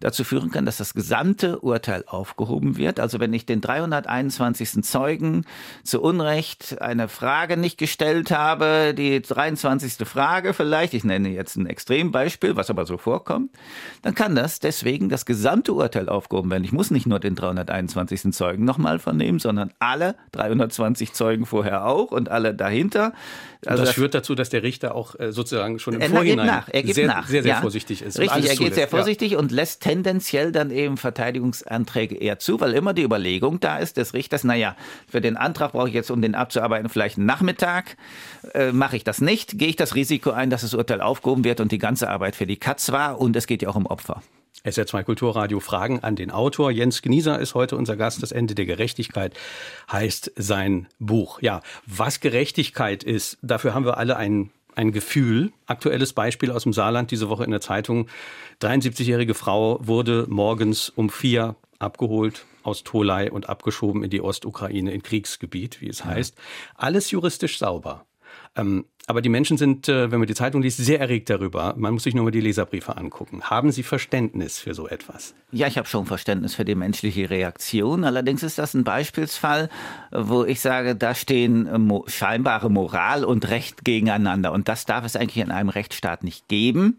[0.00, 3.00] dazu führen kann, dass das gesamte Urteil aufgehoben wird.
[3.00, 4.84] Also wenn ich den 321.
[4.84, 5.44] Zeugen
[5.82, 10.06] zu Unrecht eine Frage nicht gestellt habe, die 23.
[10.06, 13.50] Frage vielleicht, ich nenne jetzt ein Extrembeispiel, was aber so vorkommt,
[14.02, 16.64] dann kann das deswegen das gesamte Urteil aufgehoben werden.
[16.64, 18.32] Ich muss nicht nur den 321.
[18.32, 23.12] Zeugen nochmal vernehmen, sondern alle 320 Zeugen vorher auch und alle dahinter.
[23.64, 26.46] Also das, das, führt dazu, dass der Richter auch äh, sozusagen schon im er Vorhinein
[26.46, 26.68] nach.
[26.70, 27.26] Er gibt sehr, nach.
[27.26, 27.60] sehr, sehr ja.
[27.60, 28.18] vorsichtig ist.
[28.18, 29.38] Richtig, er geht sehr vorsichtig ja.
[29.38, 34.14] und lässt tendenziell dann eben Verteidigungsanträge eher zu, weil immer die Überlegung da ist des
[34.14, 34.74] Richters, naja,
[35.08, 37.96] für den Antrag brauche ich jetzt, um den abzuarbeiten, vielleicht einen Nachmittag.
[38.52, 41.60] Äh, Mache ich das nicht, gehe ich das Risiko ein, dass das Urteil aufgehoben wird
[41.60, 44.22] und die ganze Arbeit für die Katz war und es geht ja auch um Opfer.
[44.64, 46.72] SR2 Kulturradio Fragen an den Autor.
[46.72, 48.20] Jens Gnieser ist heute unser Gast.
[48.22, 49.34] Das Ende der Gerechtigkeit
[49.92, 51.40] heißt sein Buch.
[51.40, 55.52] Ja, was Gerechtigkeit ist, dafür haben wir alle ein, ein Gefühl.
[55.66, 58.08] Aktuelles Beispiel aus dem Saarland diese Woche in der Zeitung.
[58.62, 65.02] 73-jährige Frau wurde morgens um vier abgeholt aus Tolai und abgeschoben in die Ostukraine, in
[65.02, 66.36] Kriegsgebiet, wie es heißt.
[66.74, 68.06] Alles juristisch sauber.
[68.54, 71.74] Ähm, aber die Menschen sind, äh, wenn man die Zeitung liest, sehr erregt darüber.
[71.76, 73.42] Man muss sich nur mal die Leserbriefe angucken.
[73.44, 75.34] Haben Sie Verständnis für so etwas?
[75.52, 78.02] Ja, ich habe schon Verständnis für die menschliche Reaktion.
[78.02, 79.70] Allerdings ist das ein Beispielsfall,
[80.10, 84.52] wo ich sage, da stehen äh, scheinbare Moral und Recht gegeneinander.
[84.52, 86.98] Und das darf es eigentlich in einem Rechtsstaat nicht geben,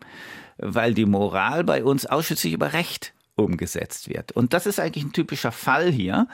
[0.58, 4.32] weil die Moral bei uns ausschließlich über Recht umgesetzt wird.
[4.32, 6.28] Und das ist eigentlich ein typischer Fall hier.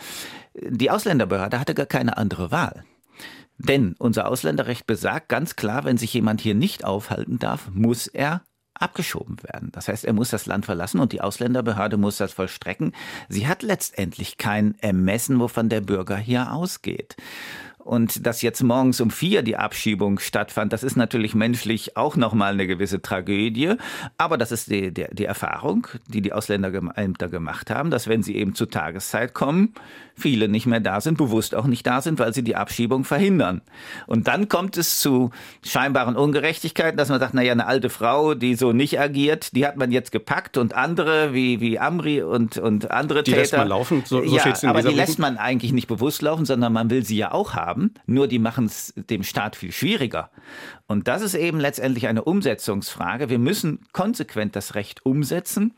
[0.55, 2.83] Die Ausländerbehörde hatte gar keine andere Wahl.
[3.57, 8.41] Denn unser Ausländerrecht besagt ganz klar, wenn sich jemand hier nicht aufhalten darf, muss er
[8.73, 9.69] abgeschoben werden.
[9.71, 12.93] Das heißt, er muss das Land verlassen und die Ausländerbehörde muss das vollstrecken.
[13.29, 17.15] Sie hat letztendlich kein Ermessen, wovon der Bürger hier ausgeht.
[17.83, 22.53] Und dass jetzt morgens um vier die Abschiebung stattfand, das ist natürlich menschlich auch nochmal
[22.53, 23.75] eine gewisse Tragödie.
[24.17, 28.37] Aber das ist die, die, die Erfahrung, die die Ausländerämter gemacht haben, dass wenn sie
[28.37, 29.73] eben zur Tageszeit kommen,
[30.15, 33.61] viele nicht mehr da sind, bewusst auch nicht da sind, weil sie die Abschiebung verhindern.
[34.07, 35.31] Und dann kommt es zu
[35.65, 39.77] scheinbaren Ungerechtigkeiten, dass man sagt, naja, eine alte Frau, die so nicht agiert, die hat
[39.77, 43.35] man jetzt gepackt und andere wie, wie Amri und, und andere die Täter.
[43.35, 46.45] Die lässt man laufen, so, so ja, aber die lässt man eigentlich nicht bewusst laufen,
[46.45, 49.71] sondern man will sie ja auch haben haben, nur die machen es dem Staat viel
[49.71, 50.29] schwieriger.
[50.87, 53.29] Und das ist eben letztendlich eine Umsetzungsfrage.
[53.29, 55.73] Wir müssen konsequent das Recht umsetzen.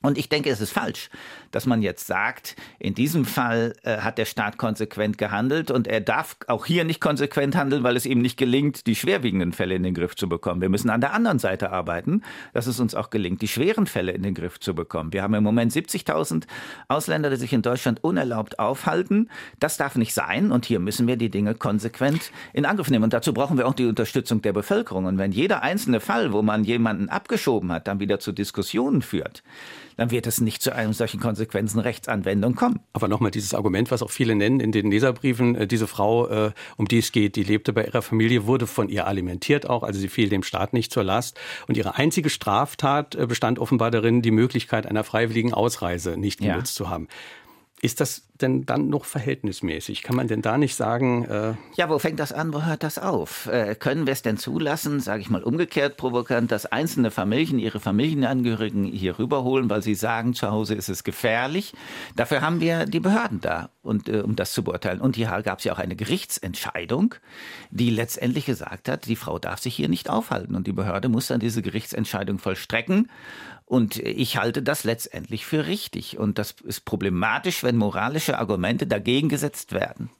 [0.00, 1.10] Und ich denke, es ist falsch,
[1.50, 6.00] dass man jetzt sagt, in diesem Fall äh, hat der Staat konsequent gehandelt und er
[6.00, 9.82] darf auch hier nicht konsequent handeln, weil es ihm nicht gelingt, die schwerwiegenden Fälle in
[9.82, 10.60] den Griff zu bekommen.
[10.60, 14.12] Wir müssen an der anderen Seite arbeiten, dass es uns auch gelingt, die schweren Fälle
[14.12, 15.12] in den Griff zu bekommen.
[15.12, 16.44] Wir haben im Moment 70.000
[16.86, 19.28] Ausländer, die sich in Deutschland unerlaubt aufhalten.
[19.58, 23.02] Das darf nicht sein und hier müssen wir die Dinge konsequent in Angriff nehmen.
[23.02, 25.06] Und dazu brauchen wir auch die Unterstützung der Bevölkerung.
[25.06, 29.42] Und wenn jeder einzelne Fall, wo man jemanden abgeschoben hat, dann wieder zu Diskussionen führt,
[29.98, 32.80] dann wird es nicht zu einem solchen Konsequenzen Rechtsanwendung kommen.
[32.92, 36.52] Aber nochmal dieses Argument, was auch viele nennen in den Leserbriefen, äh, diese Frau, äh,
[36.76, 39.98] um die es geht, die lebte bei ihrer Familie, wurde von ihr alimentiert auch, also
[39.98, 41.38] sie fiel dem Staat nicht zur Last.
[41.66, 46.78] Und ihre einzige Straftat äh, bestand offenbar darin, die Möglichkeit einer freiwilligen Ausreise nicht genutzt
[46.78, 46.84] ja.
[46.84, 47.08] zu haben.
[47.80, 50.02] Ist das denn dann noch verhältnismäßig?
[50.02, 51.24] Kann man denn da nicht sagen?
[51.26, 52.52] Äh ja, wo fängt das an?
[52.52, 53.46] Wo hört das auf?
[53.46, 57.78] Äh, können wir es denn zulassen, sage ich mal umgekehrt provokant, dass einzelne Familien ihre
[57.78, 61.72] Familienangehörigen hier rüberholen, weil sie sagen, zu Hause ist es gefährlich?
[62.16, 65.00] Dafür haben wir die Behörden da, und, äh, um das zu beurteilen.
[65.00, 67.14] Und hier gab es ja auch eine Gerichtsentscheidung,
[67.70, 70.56] die letztendlich gesagt hat, die Frau darf sich hier nicht aufhalten.
[70.56, 73.08] Und die Behörde muss dann diese Gerichtsentscheidung vollstrecken.
[73.68, 76.18] Und ich halte das letztendlich für richtig.
[76.18, 80.10] Und das ist problematisch, wenn moralische Argumente dagegen gesetzt werden.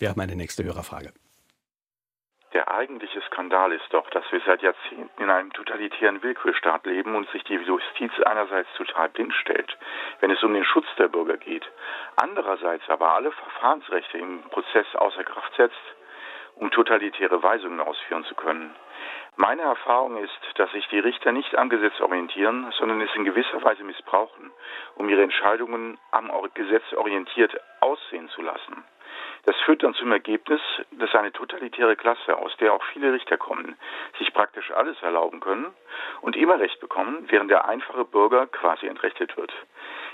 [0.00, 1.12] Wir haben eine nächste Hörerfrage.
[2.54, 7.30] Der eigentliche Skandal ist doch, dass wir seit Jahrzehnten in einem totalitären Willkürstaat leben und
[7.30, 9.76] sich die Justiz einerseits total blind stellt,
[10.20, 11.64] wenn es um den Schutz der Bürger geht,
[12.16, 15.76] andererseits aber alle Verfahrensrechte im Prozess außer Kraft setzt,
[16.56, 18.74] um totalitäre Weisungen ausführen zu können.
[19.40, 23.62] Meine Erfahrung ist, dass sich die Richter nicht am Gesetz orientieren, sondern es in gewisser
[23.62, 24.50] Weise missbrauchen,
[24.96, 28.82] um ihre Entscheidungen am Gesetz orientiert aussehen zu lassen.
[29.44, 33.78] Das führt dann zum Ergebnis, dass eine totalitäre Klasse, aus der auch viele Richter kommen,
[34.18, 35.66] sich praktisch alles erlauben können
[36.20, 39.52] und immer Recht bekommen, während der einfache Bürger quasi entrechtet wird.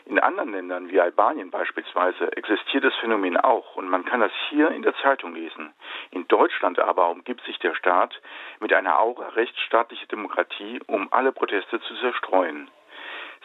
[0.07, 4.71] In anderen Ländern wie Albanien beispielsweise existiert das Phänomen auch und man kann das hier
[4.71, 5.73] in der Zeitung lesen.
[6.11, 8.21] In Deutschland aber umgibt sich der Staat
[8.61, 12.71] mit einer Aura rechtsstaatlicher Demokratie, um alle Proteste zu zerstreuen.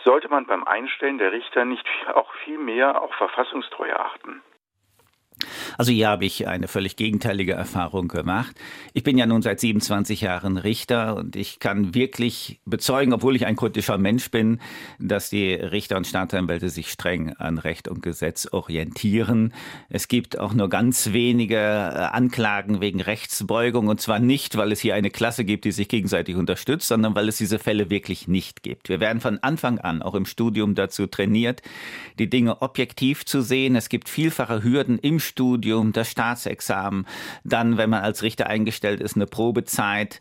[0.04, 4.41] sollte man beim Einstellen der Richter nicht auch viel mehr auf Verfassungstreue achten?
[5.80, 8.54] Also hier habe ich eine völlig gegenteilige Erfahrung gemacht.
[8.92, 13.46] Ich bin ja nun seit 27 Jahren Richter und ich kann wirklich bezeugen, obwohl ich
[13.46, 14.60] ein kritischer Mensch bin,
[15.00, 19.54] dass die Richter und Staatsanwälte sich streng an Recht und Gesetz orientieren.
[19.88, 24.82] Es gibt auch nur ganz wenige äh, Anklagen wegen Rechtsbeugung und zwar nicht, weil es
[24.82, 28.63] hier eine Klasse gibt, die sich gegenseitig unterstützt, sondern weil es diese Fälle wirklich nicht
[28.63, 28.89] gibt.
[28.89, 31.62] Wir werden von Anfang an auch im Studium dazu trainiert,
[32.18, 33.78] die Dinge objektiv zu sehen.
[33.78, 37.05] Es gibt vielfache Hürden im Studium, das Staatsexamen,
[37.43, 40.19] dann, wenn man als Richter eingestellt ist, eine Probezeit.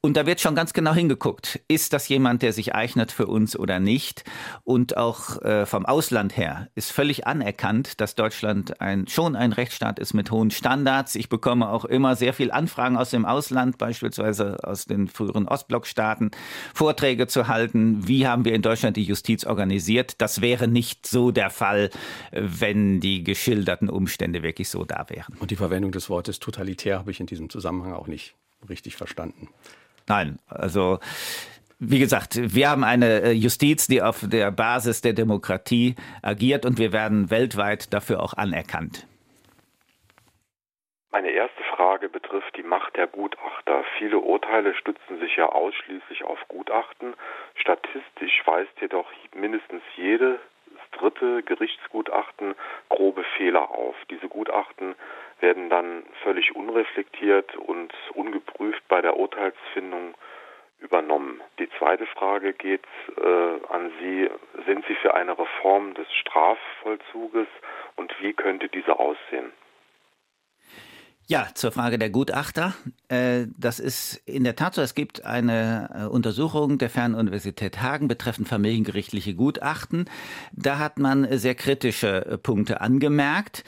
[0.00, 3.58] Und da wird schon ganz genau hingeguckt, ist das jemand, der sich eignet für uns
[3.58, 4.24] oder nicht?
[4.62, 9.98] Und auch äh, vom Ausland her ist völlig anerkannt, dass Deutschland ein, schon ein Rechtsstaat
[9.98, 11.16] ist mit hohen Standards.
[11.16, 16.30] Ich bekomme auch immer sehr viel Anfragen aus dem Ausland, beispielsweise aus den früheren Ostblockstaaten,
[16.72, 18.06] Vorträge zu halten.
[18.06, 20.20] Wie haben wir in Deutschland die Justiz organisiert?
[20.20, 21.90] Das wäre nicht so der Fall,
[22.30, 25.36] wenn die geschilderten Umstände wirklich so da wären.
[25.38, 28.34] Und die Verwendung des Wortes totalitär habe ich in diesem Zusammenhang auch nicht
[28.68, 29.48] richtig verstanden.
[30.08, 30.98] Nein, also
[31.78, 36.78] wie gesagt, wir haben eine äh, Justiz, die auf der Basis der Demokratie agiert und
[36.78, 39.06] wir werden weltweit dafür auch anerkannt.
[41.10, 43.84] Meine erste Frage betrifft die Macht der Gutachter.
[43.98, 47.14] Viele Urteile stützen sich ja ausschließlich auf Gutachten.
[47.56, 50.38] Statistisch weist jedoch mindestens jedes
[50.98, 52.54] dritte Gerichtsgutachten
[52.88, 53.94] grobe Fehler auf.
[54.10, 54.94] Diese Gutachten
[55.40, 60.14] werden dann völlig unreflektiert und ungeprüft bei der Urteilsfindung
[60.80, 61.40] übernommen.
[61.58, 62.84] Die zweite Frage geht
[63.16, 64.28] äh, an Sie.
[64.66, 67.48] Sind Sie für eine Reform des Strafvollzuges
[67.96, 69.52] und wie könnte diese aussehen?
[71.28, 72.74] Ja, zur Frage der Gutachter.
[73.08, 74.82] Äh, das ist in der Tat so.
[74.82, 80.08] Es gibt eine äh, Untersuchung der Fernuniversität Hagen betreffend familiengerichtliche Gutachten.
[80.52, 83.64] Da hat man sehr kritische äh, Punkte angemerkt.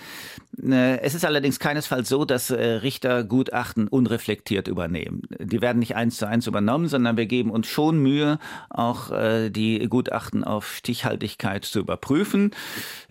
[0.61, 5.23] Es ist allerdings keinesfalls so, dass Richter Gutachten unreflektiert übernehmen.
[5.38, 9.12] Die werden nicht eins zu eins übernommen, sondern wir geben uns schon Mühe, auch
[9.51, 12.51] die Gutachten auf Stichhaltigkeit zu überprüfen.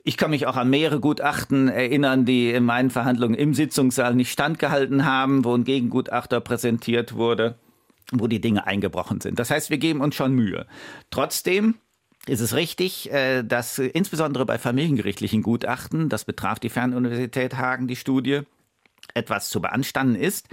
[0.08, 4.32] Ich kann mich auch an mehrere Gutachten erinnern, die in meinen Verhandlungen im Sitzungssaal nicht
[4.32, 7.56] standgehalten haben, wo ein Gegengutachter präsentiert wurde,
[8.14, 9.38] wo die Dinge eingebrochen sind.
[9.38, 10.66] Das heißt, wir geben uns schon Mühe.
[11.10, 11.76] Trotzdem
[12.26, 17.98] ist es richtig, äh, dass insbesondere bei familiengerichtlichen Gutachten, das betraf die Fernuniversität Hagen, die
[17.98, 18.44] Studie,
[19.14, 20.48] etwas zu beanstanden ist.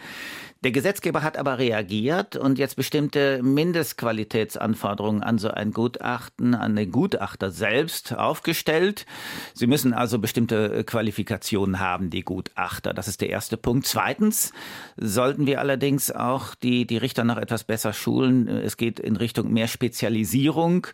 [0.65, 6.91] Der Gesetzgeber hat aber reagiert und jetzt bestimmte Mindestqualitätsanforderungen an so ein Gutachten, an den
[6.91, 9.05] Gutachter selbst aufgestellt.
[9.53, 12.95] Sie müssen also bestimmte Qualifikationen haben, die Gutachter.
[12.95, 13.87] Das ist der erste Punkt.
[13.87, 14.55] Zweitens
[14.97, 18.49] sollten wir allerdings auch die, die Richter noch etwas besser schulen.
[18.49, 20.87] Es geht in Richtung mehr Spezialisierung.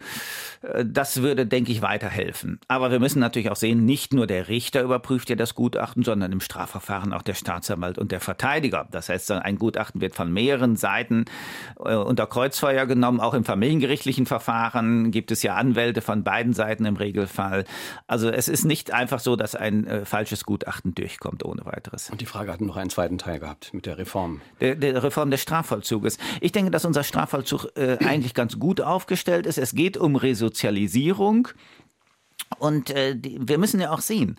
[0.85, 2.59] Das würde, denke ich, weiterhelfen.
[2.67, 6.33] Aber wir müssen natürlich auch sehen, nicht nur der Richter überprüft ja das Gutachten, sondern
[6.33, 8.89] im Strafverfahren auch der Staatsanwalt und der Verteidiger.
[8.91, 11.27] Das heißt, ein Gutachten wird von mehreren Seiten
[11.79, 13.21] äh, unter Kreuzfeuer genommen.
[13.21, 17.65] Auch im familiengerichtlichen Verfahren gibt es ja Anwälte von beiden Seiten im Regelfall.
[18.09, 22.11] Also es ist nicht einfach so, dass ein äh, falsches Gutachten durchkommt ohne weiteres.
[22.11, 24.41] Und die Frage hat noch einen zweiten Teil gehabt mit der Reform.
[24.61, 26.19] Der, der Reform des Strafvollzuges.
[26.41, 29.59] Ich denke, dass unser Strafvollzug äh, eigentlich ganz gut aufgestellt ist.
[29.59, 31.49] Es geht um Resozialisierung.
[32.59, 34.37] Und äh, die, wir müssen ja auch sehen,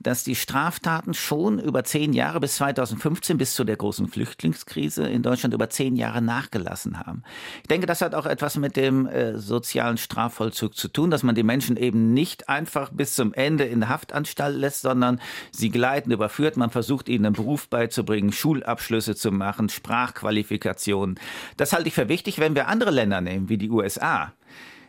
[0.00, 5.22] dass die Straftaten schon über zehn Jahre bis 2015, bis zu der großen Flüchtlingskrise in
[5.22, 7.22] Deutschland über zehn Jahre nachgelassen haben.
[7.62, 11.34] Ich denke, das hat auch etwas mit dem äh, sozialen Strafvollzug zu tun, dass man
[11.34, 15.20] die Menschen eben nicht einfach bis zum Ende in Haftanstalt lässt, sondern
[15.52, 16.56] sie gleiten, überführt.
[16.56, 21.20] Man versucht ihnen einen Beruf beizubringen, Schulabschlüsse zu machen, Sprachqualifikationen.
[21.58, 24.32] Das halte ich für wichtig, wenn wir andere Länder nehmen, wie die USA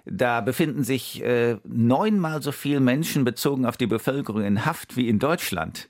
[0.05, 5.07] da befinden sich äh, neunmal so viele Menschen bezogen auf die Bevölkerung in Haft wie
[5.07, 5.89] in Deutschland.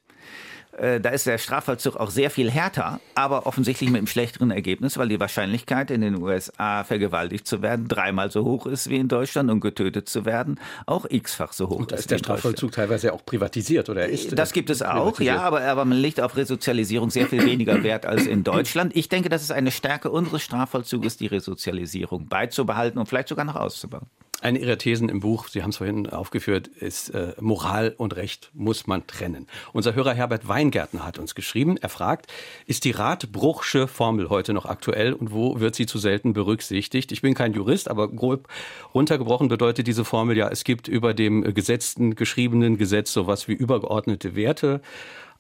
[0.78, 4.98] Äh, da ist der Strafvollzug auch sehr viel härter, aber offensichtlich mit einem schlechteren Ergebnis,
[4.98, 9.08] weil die Wahrscheinlichkeit, in den USA vergewaltigt zu werden, dreimal so hoch ist wie in
[9.08, 12.02] Deutschland und getötet zu werden, auch x-fach so hoch und ist.
[12.02, 15.86] ist der Strafvollzug teilweise auch privatisiert oder ist Das gibt es auch, ja, aber, aber
[15.86, 18.96] man legt auf Resozialisierung sehr viel weniger Wert als in Deutschland.
[18.96, 23.56] Ich denke, das ist eine Stärke unseres Strafvollzuges, die Resozialisierung beizubehalten und vielleicht sogar noch
[23.56, 24.08] auszubauen.
[24.42, 28.50] Eine Ihrer Thesen im Buch, Sie haben es vorhin aufgeführt, ist, äh, Moral und Recht
[28.56, 29.46] muss man trennen.
[29.72, 31.78] Unser Hörer Herbert Weingärtner hat uns geschrieben.
[31.78, 32.26] Er fragt,
[32.66, 37.12] ist die Radbruchsche Formel heute noch aktuell und wo wird sie zu selten berücksichtigt?
[37.12, 38.48] Ich bin kein Jurist, aber grob
[38.96, 44.36] runtergebrochen bedeutet diese Formel ja, es gibt über dem gesetzten, geschriebenen Gesetz sowas wie übergeordnete
[44.36, 44.82] Werte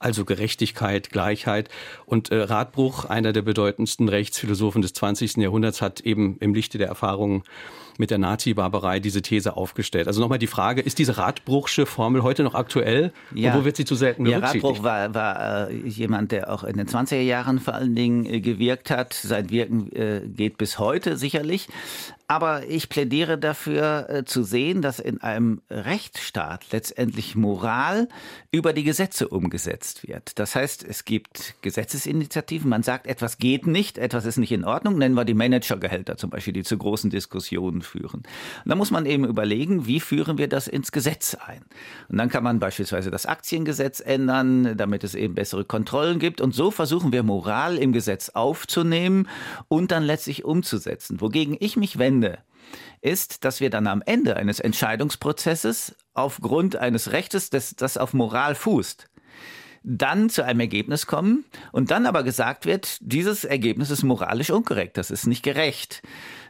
[0.01, 1.69] also Gerechtigkeit, Gleichheit.
[2.05, 5.37] Und äh, Radbruch, einer der bedeutendsten Rechtsphilosophen des 20.
[5.37, 7.43] Jahrhunderts, hat eben im Lichte der Erfahrungen
[8.01, 10.07] mit der Nazi-Barbarei diese These aufgestellt.
[10.07, 13.13] Also nochmal die Frage, ist diese Radbruchsche Formel heute noch aktuell?
[13.33, 13.53] Ja.
[13.53, 14.63] Und wo wird sie zu selten berücksichtigt?
[14.63, 18.25] Ja, Radbruch war, war äh, jemand, der auch in den 20er Jahren vor allen Dingen
[18.25, 19.13] äh, gewirkt hat.
[19.13, 21.69] Sein Wirken äh, geht bis heute sicherlich.
[22.31, 28.07] Aber ich plädiere dafür äh, zu sehen, dass in einem Rechtsstaat letztendlich Moral
[28.53, 30.39] über die Gesetze umgesetzt wird.
[30.39, 34.97] Das heißt, es gibt Gesetzesinitiativen, man sagt, etwas geht nicht, etwas ist nicht in Ordnung,
[34.97, 38.23] nennen wir die Managergehälter zum Beispiel, die zu großen Diskussionen führen.
[38.63, 41.65] Und da muss man eben überlegen, wie führen wir das ins Gesetz ein?
[42.07, 46.39] Und dann kann man beispielsweise das Aktiengesetz ändern, damit es eben bessere Kontrollen gibt.
[46.39, 49.27] Und so versuchen wir Moral im Gesetz aufzunehmen
[49.67, 51.19] und dann letztlich umzusetzen.
[51.19, 52.37] Wogegen ich mich wende, Ende
[53.01, 58.53] ist, dass wir dann am Ende eines Entscheidungsprozesses aufgrund eines Rechtes, das, das auf Moral
[58.53, 59.09] fußt,
[59.83, 64.97] dann zu einem Ergebnis kommen und dann aber gesagt wird, dieses Ergebnis ist moralisch unkorrekt,
[64.97, 66.03] das ist nicht gerecht.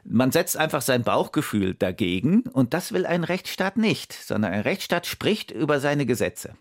[0.03, 5.05] Man setzt einfach sein Bauchgefühl dagegen und das will ein Rechtsstaat nicht, sondern ein Rechtsstaat
[5.05, 6.55] spricht über seine Gesetze.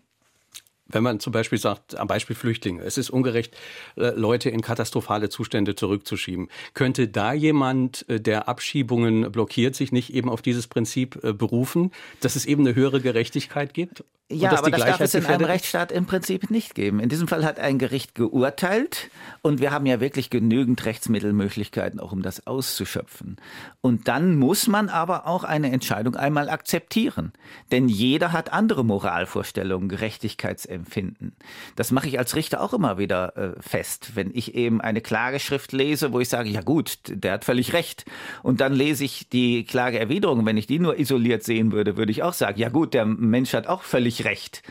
[0.91, 3.55] Wenn man zum Beispiel sagt, am Beispiel Flüchtlinge, es ist ungerecht,
[3.95, 6.49] äh, Leute in katastrophale Zustände zurückzuschieben.
[6.73, 11.91] Könnte da jemand, äh, der Abschiebungen blockiert, sich nicht eben auf dieses Prinzip äh, berufen,
[12.19, 14.03] dass es eben eine höhere Gerechtigkeit gibt?
[14.31, 16.99] Ja, aber das darf es in einem Rechtsstaat im Prinzip nicht geben.
[16.99, 19.09] In diesem Fall hat ein Gericht geurteilt
[19.41, 23.37] und wir haben ja wirklich genügend Rechtsmittelmöglichkeiten, auch um das auszuschöpfen.
[23.81, 27.33] Und dann muss man aber auch eine Entscheidung einmal akzeptieren.
[27.71, 30.80] Denn jeder hat andere Moralvorstellungen, Gerechtigkeitsempfindungen.
[30.81, 31.35] Empfinden.
[31.75, 34.11] Das mache ich als Richter auch immer wieder äh, fest.
[34.15, 38.05] Wenn ich eben eine Klageschrift lese, wo ich sage, ja gut, der hat völlig recht.
[38.41, 40.45] Und dann lese ich die Klageerwiderung.
[40.45, 43.53] Wenn ich die nur isoliert sehen würde, würde ich auch sagen, ja gut, der Mensch
[43.53, 44.63] hat auch völlig recht.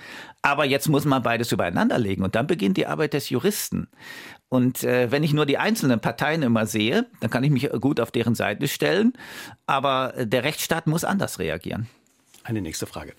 [0.42, 2.24] Aber jetzt muss man beides übereinander legen.
[2.24, 3.88] Und dann beginnt die Arbeit des Juristen.
[4.48, 8.00] Und äh, wenn ich nur die einzelnen Parteien immer sehe, dann kann ich mich gut
[8.00, 9.12] auf deren Seite stellen.
[9.66, 11.86] Aber der Rechtsstaat muss anders reagieren.
[12.42, 13.14] Eine nächste Frage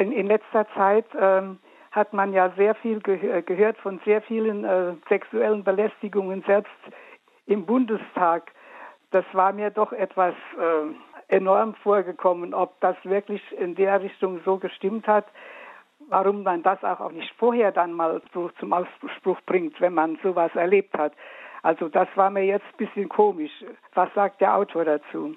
[0.00, 1.58] in, in letzter Zeit ähm,
[1.92, 6.72] hat man ja sehr viel gehör, gehört von sehr vielen äh, sexuellen Belästigungen selbst
[7.46, 8.52] im Bundestag.
[9.10, 14.56] Das war mir doch etwas äh, enorm vorgekommen, ob das wirklich in der Richtung so
[14.58, 15.26] gestimmt hat,
[16.08, 20.54] warum man das auch nicht vorher dann mal so zum Ausspruch bringt, wenn man sowas
[20.54, 21.12] erlebt hat.
[21.62, 23.52] Also das war mir jetzt ein bisschen komisch.
[23.94, 25.36] Was sagt der Autor dazu?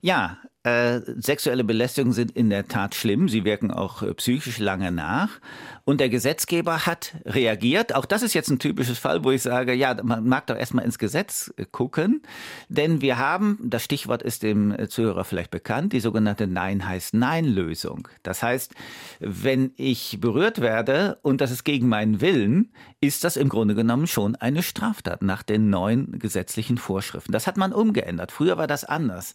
[0.00, 3.28] Ja, äh, sexuelle Belästigungen sind in der Tat schlimm.
[3.28, 5.40] Sie wirken auch äh, psychisch lange nach.
[5.84, 7.94] Und der Gesetzgeber hat reagiert.
[7.94, 10.84] Auch das ist jetzt ein typisches Fall, wo ich sage, ja, man mag doch erstmal
[10.84, 12.22] ins Gesetz äh, gucken.
[12.68, 18.06] Denn wir haben, das Stichwort ist dem Zuhörer vielleicht bekannt, die sogenannte Nein heißt Nein-Lösung.
[18.22, 18.72] Das heißt,
[19.18, 24.06] wenn ich berührt werde und das ist gegen meinen Willen, ist das im Grunde genommen
[24.06, 27.32] schon eine Straftat nach den neuen gesetzlichen Vorschriften.
[27.32, 28.30] Das hat man umgeändert.
[28.30, 29.34] Früher war das anders.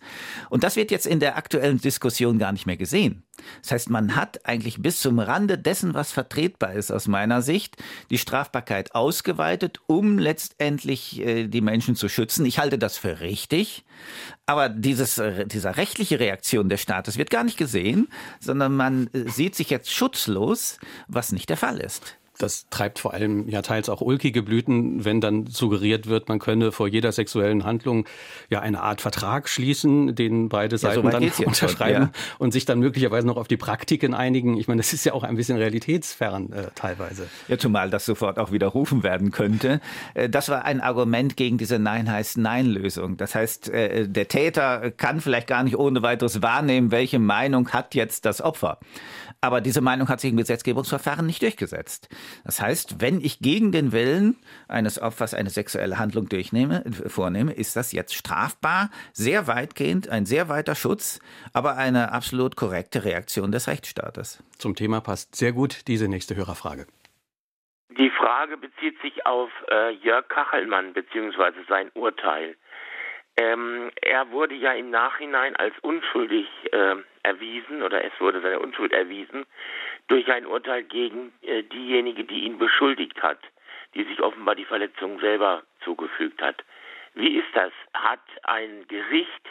[0.49, 3.23] Und das wird jetzt in in der aktuellen Diskussion gar nicht mehr gesehen.
[3.63, 7.75] Das heißt, man hat eigentlich bis zum Rande dessen, was vertretbar ist aus meiner Sicht,
[8.11, 12.45] die Strafbarkeit ausgeweitet, um letztendlich äh, die Menschen zu schützen.
[12.45, 13.83] Ich halte das für richtig.
[14.45, 19.27] Aber dieses, äh, dieser rechtliche Reaktion des Staates wird gar nicht gesehen, sondern man äh,
[19.27, 20.77] sieht sich jetzt schutzlos,
[21.07, 22.16] was nicht der Fall ist.
[22.37, 26.71] Das treibt vor allem ja teils auch ulkige Blüten, wenn dann suggeriert wird, man könne
[26.71, 28.05] vor jeder sexuellen Handlung
[28.49, 32.35] ja eine Art Vertrag schließen, den beide Seiten ja, so dann unterschreiben schon, ja.
[32.39, 34.57] und sich dann möglicherweise noch auf die Praktiken einigen.
[34.57, 37.27] Ich meine, das ist ja auch ein bisschen realitätsfern äh, teilweise.
[37.47, 39.81] Ja, zumal das sofort auch widerrufen werden könnte.
[40.13, 43.17] Äh, das war ein Argument gegen diese Nein heißt Nein-Lösung.
[43.17, 47.95] Das heißt, äh, der Täter kann vielleicht gar nicht ohne weiteres wahrnehmen, welche Meinung hat
[47.95, 48.79] jetzt das Opfer.
[49.41, 52.09] Aber diese Meinung hat sich im Gesetzgebungsverfahren nicht durchgesetzt.
[52.43, 57.75] Das heißt, wenn ich gegen den Willen eines Opfers eine sexuelle Handlung durchnehme, vornehme, ist
[57.75, 61.19] das jetzt strafbar, sehr weitgehend, ein sehr weiter Schutz,
[61.53, 64.43] aber eine absolut korrekte Reaktion des Rechtsstaates.
[64.57, 66.87] Zum Thema passt sehr gut diese nächste Hörerfrage.
[67.89, 71.53] Die Frage bezieht sich auf äh, Jörg Kachelmann bzw.
[71.67, 72.55] sein Urteil.
[73.37, 76.95] Ähm, er wurde ja im Nachhinein als unschuldig äh,
[77.27, 79.45] erwiesen oder es wurde seine Unschuld erwiesen
[80.07, 83.39] durch ein Urteil gegen äh, diejenige, die ihn beschuldigt hat,
[83.93, 86.63] die sich offenbar die Verletzung selber zugefügt hat.
[87.13, 87.73] Wie ist das?
[87.93, 89.49] Hat ein Gericht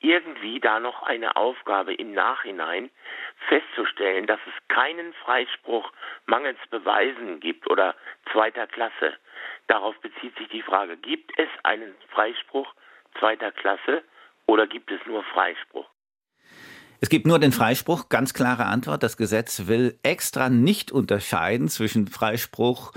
[0.00, 2.90] irgendwie da noch eine Aufgabe im Nachhinein
[3.48, 5.92] festzustellen, dass es keinen Freispruch
[6.26, 7.94] mangels Beweisen gibt oder
[8.32, 9.16] zweiter Klasse?
[9.66, 12.72] Darauf bezieht sich die Frage, gibt es einen Freispruch
[13.18, 14.04] zweiter Klasse
[14.46, 15.88] oder gibt es nur Freispruch?
[17.00, 19.04] Es gibt nur den Freispruch, ganz klare Antwort.
[19.04, 22.92] Das Gesetz will extra nicht unterscheiden zwischen Freispruch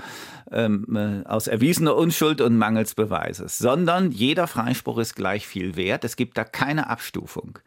[0.50, 6.04] ähm, äh, aus erwiesener Unschuld und mangels Beweises, sondern jeder Freispruch ist gleich viel wert.
[6.04, 7.60] Es gibt da keine Abstufung.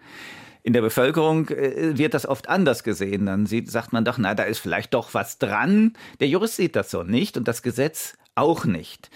[0.62, 3.28] In der Bevölkerung äh, wird das oft anders gesehen.
[3.28, 5.94] Dann sieht, sagt man doch, na, da ist vielleicht doch was dran.
[6.20, 9.10] Der Jurist sieht das so nicht und das Gesetz auch nicht.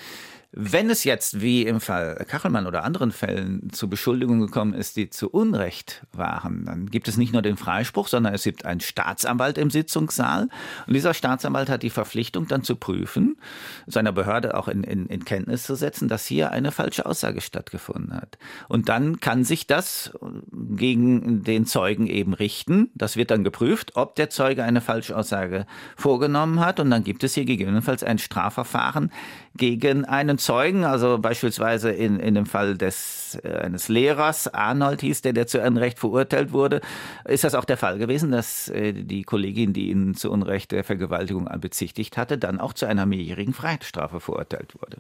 [0.51, 5.11] Wenn es jetzt, wie im Fall Kachelmann oder anderen Fällen, zu Beschuldigungen gekommen ist, die
[5.11, 9.59] zu Unrecht waren, dann gibt es nicht nur den Freispruch, sondern es gibt einen Staatsanwalt
[9.59, 10.49] im Sitzungssaal.
[10.87, 13.37] Und dieser Staatsanwalt hat die Verpflichtung, dann zu prüfen,
[13.85, 18.15] seiner Behörde auch in, in, in Kenntnis zu setzen, dass hier eine falsche Aussage stattgefunden
[18.15, 18.39] hat.
[18.67, 20.13] Und dann kann sich das
[20.51, 22.89] gegen den Zeugen eben richten.
[22.95, 26.79] Das wird dann geprüft, ob der Zeuge eine Falschaussage vorgenommen hat.
[26.79, 29.11] Und dann gibt es hier gegebenenfalls ein Strafverfahren
[29.55, 35.21] gegen einen Zeugen, also beispielsweise in, in dem Fall des, äh, eines Lehrers, Arnold hieß
[35.21, 36.81] der, der zu Unrecht verurteilt wurde,
[37.25, 40.83] ist das auch der Fall gewesen, dass äh, die Kollegin, die ihn zu Unrecht der
[40.83, 44.97] Vergewaltigung bezichtigt hatte, dann auch zu einer mehrjährigen Freiheitsstrafe verurteilt wurde.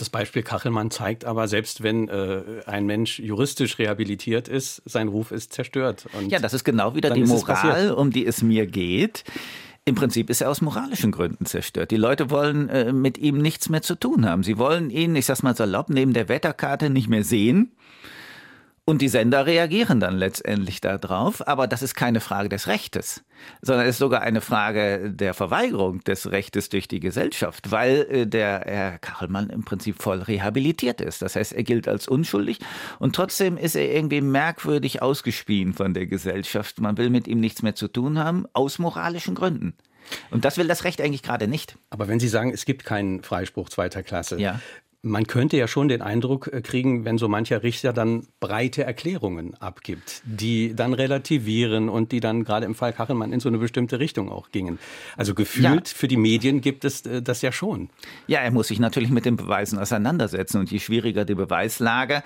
[0.00, 5.30] Das Beispiel Kachelmann zeigt aber, selbst wenn äh, ein Mensch juristisch rehabilitiert ist, sein Ruf
[5.30, 6.06] ist zerstört.
[6.28, 9.24] Ja, das ist genau wieder die Moral, um die es mir geht.
[9.86, 11.90] Im Prinzip ist er aus moralischen Gründen zerstört.
[11.90, 14.42] Die Leute wollen äh, mit ihm nichts mehr zu tun haben.
[14.42, 17.72] Sie wollen ihn, ich sag's mal salopp, neben der Wetterkarte nicht mehr sehen.
[18.90, 23.22] Und die Sender reagieren dann letztendlich darauf, aber das ist keine Frage des Rechtes,
[23.62, 28.26] sondern es ist sogar eine Frage der Verweigerung des Rechtes durch die Gesellschaft, weil äh,
[28.26, 31.22] der Herr Kachelmann im Prinzip voll rehabilitiert ist.
[31.22, 32.58] Das heißt, er gilt als unschuldig
[32.98, 36.80] und trotzdem ist er irgendwie merkwürdig ausgespien von der Gesellschaft.
[36.80, 39.74] Man will mit ihm nichts mehr zu tun haben, aus moralischen Gründen.
[40.32, 41.76] Und das will das Recht eigentlich gerade nicht.
[41.90, 44.58] Aber wenn Sie sagen, es gibt keinen Freispruch zweiter Klasse, ja
[45.02, 49.54] man könnte ja schon den Eindruck äh, kriegen, wenn so mancher Richter dann breite Erklärungen
[49.54, 53.98] abgibt, die dann relativieren und die dann gerade im Fall Kachelmann in so eine bestimmte
[53.98, 54.78] Richtung auch gingen.
[55.16, 55.94] Also gefühlt ja.
[55.94, 57.88] für die Medien gibt es äh, das ja schon.
[58.26, 62.22] Ja, er muss sich natürlich mit den Beweisen auseinandersetzen und je schwieriger die Beweislage,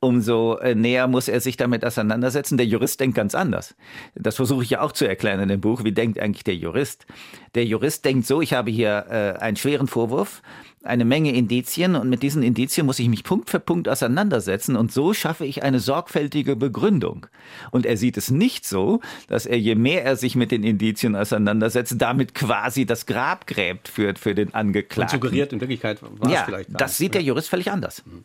[0.00, 2.56] umso äh, näher muss er sich damit auseinandersetzen.
[2.56, 3.76] Der Jurist denkt ganz anders.
[4.16, 5.84] Das versuche ich ja auch zu erklären in dem Buch.
[5.84, 7.06] Wie denkt eigentlich der Jurist?
[7.54, 10.42] Der Jurist denkt so, ich habe hier einen schweren Vorwurf,
[10.86, 14.92] eine Menge Indizien und mit diesen Indizien muss ich mich Punkt für Punkt auseinandersetzen und
[14.92, 17.26] so schaffe ich eine sorgfältige Begründung.
[17.70, 21.16] Und er sieht es nicht so, dass er je mehr er sich mit den Indizien
[21.16, 25.16] auseinandersetzt, damit quasi das Grab gräbt für, für den Angeklagten.
[25.16, 26.70] Und suggeriert in Wirklichkeit war ja, es vielleicht.
[26.72, 26.96] Das nicht.
[26.96, 28.02] sieht der Jurist völlig anders.
[28.06, 28.24] Mhm.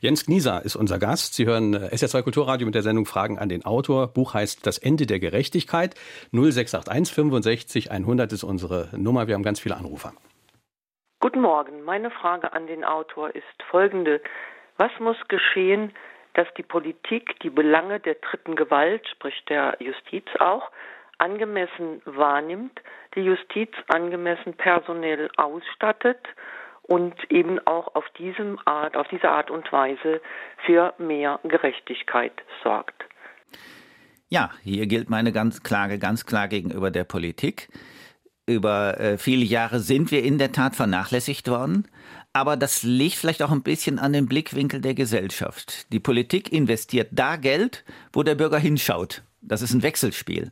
[0.00, 1.34] Jens Knieser ist unser Gast.
[1.34, 4.08] Sie hören äh, SR2 Kulturradio mit der Sendung Fragen an den Autor.
[4.08, 5.94] Buch heißt Das Ende der Gerechtigkeit.
[6.32, 9.26] 0681 65 100 ist unsere Nummer.
[9.26, 10.12] Wir haben ganz viele Anrufer.
[11.22, 11.84] Guten Morgen.
[11.84, 14.20] Meine Frage an den Autor ist folgende.
[14.76, 15.92] Was muss geschehen,
[16.34, 20.72] dass die Politik die Belange der dritten Gewalt, sprich der Justiz auch,
[21.18, 22.72] angemessen wahrnimmt,
[23.14, 26.18] die Justiz angemessen personell ausstattet
[26.82, 30.20] und eben auch auf, diesem Art, auf diese Art und Weise
[30.66, 32.32] für mehr Gerechtigkeit
[32.64, 33.04] sorgt?
[34.28, 37.68] Ja, hier gilt meine ganz Klage ganz klar gegenüber der Politik
[38.52, 41.88] über äh, viele Jahre sind wir in der Tat vernachlässigt worden.
[42.32, 45.92] Aber das liegt vielleicht auch ein bisschen an dem Blickwinkel der Gesellschaft.
[45.92, 49.22] Die Politik investiert da Geld, wo der Bürger hinschaut.
[49.42, 50.50] Das ist ein Wechselspiel.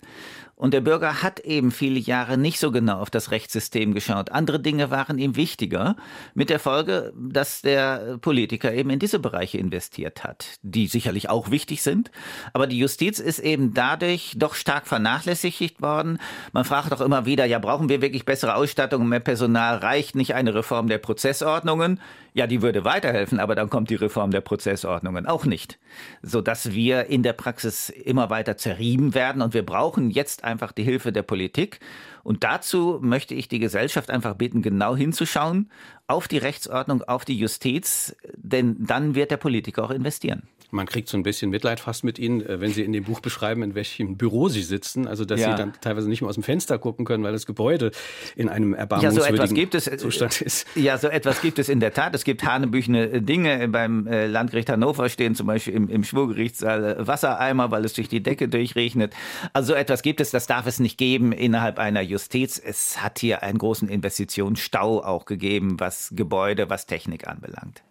[0.61, 4.31] Und der Bürger hat eben viele Jahre nicht so genau auf das Rechtssystem geschaut.
[4.31, 5.97] Andere Dinge waren ihm wichtiger,
[6.35, 11.51] mit der Folge, dass der Politiker eben in diese Bereiche investiert hat, die sicherlich auch
[11.51, 12.11] wichtig sind.
[12.53, 16.19] Aber die Justiz ist eben dadurch doch stark vernachlässigt worden.
[16.53, 19.79] Man fragt auch immer wieder, ja, brauchen wir wirklich bessere Ausstattung, mehr Personal?
[19.79, 22.01] Reicht nicht eine Reform der Prozessordnungen?
[22.33, 25.79] Ja, die würde weiterhelfen, aber dann kommt die Reform der Prozessordnungen auch nicht,
[26.23, 30.85] sodass wir in der Praxis immer weiter zerrieben werden und wir brauchen jetzt einfach die
[30.85, 31.81] Hilfe der Politik.
[32.23, 35.71] Und dazu möchte ich die Gesellschaft einfach bitten, genau hinzuschauen
[36.07, 40.43] auf die Rechtsordnung, auf die Justiz, denn dann wird der Politiker auch investieren.
[40.71, 43.21] Man kriegt so ein bisschen Mitleid fast mit Ihnen, äh, wenn Sie in dem Buch
[43.21, 45.07] beschreiben, in welchem Büro Sie sitzen.
[45.07, 45.53] Also, dass ja.
[45.53, 47.91] Sie dann teilweise nicht mehr aus dem Fenster gucken können, weil das Gebäude
[48.37, 50.67] in einem erbarmungswürdigen ja, so gibt es, äh, Zustand ist.
[50.75, 52.15] Ja, so etwas gibt es in der Tat.
[52.15, 53.69] Es gibt hanebüchene Dinge.
[53.69, 58.23] Beim äh, Landgericht Hannover stehen zum Beispiel im, im Schwurgerichtssaal Wassereimer, weil es durch die
[58.23, 59.15] Decke durchregnet.
[59.53, 62.59] Also so etwas gibt es, das darf es nicht geben innerhalb einer Justiz.
[62.59, 67.85] Es hat hier einen großen Investitionsstau auch gegeben, was Gebäude, was Technik anbelangt.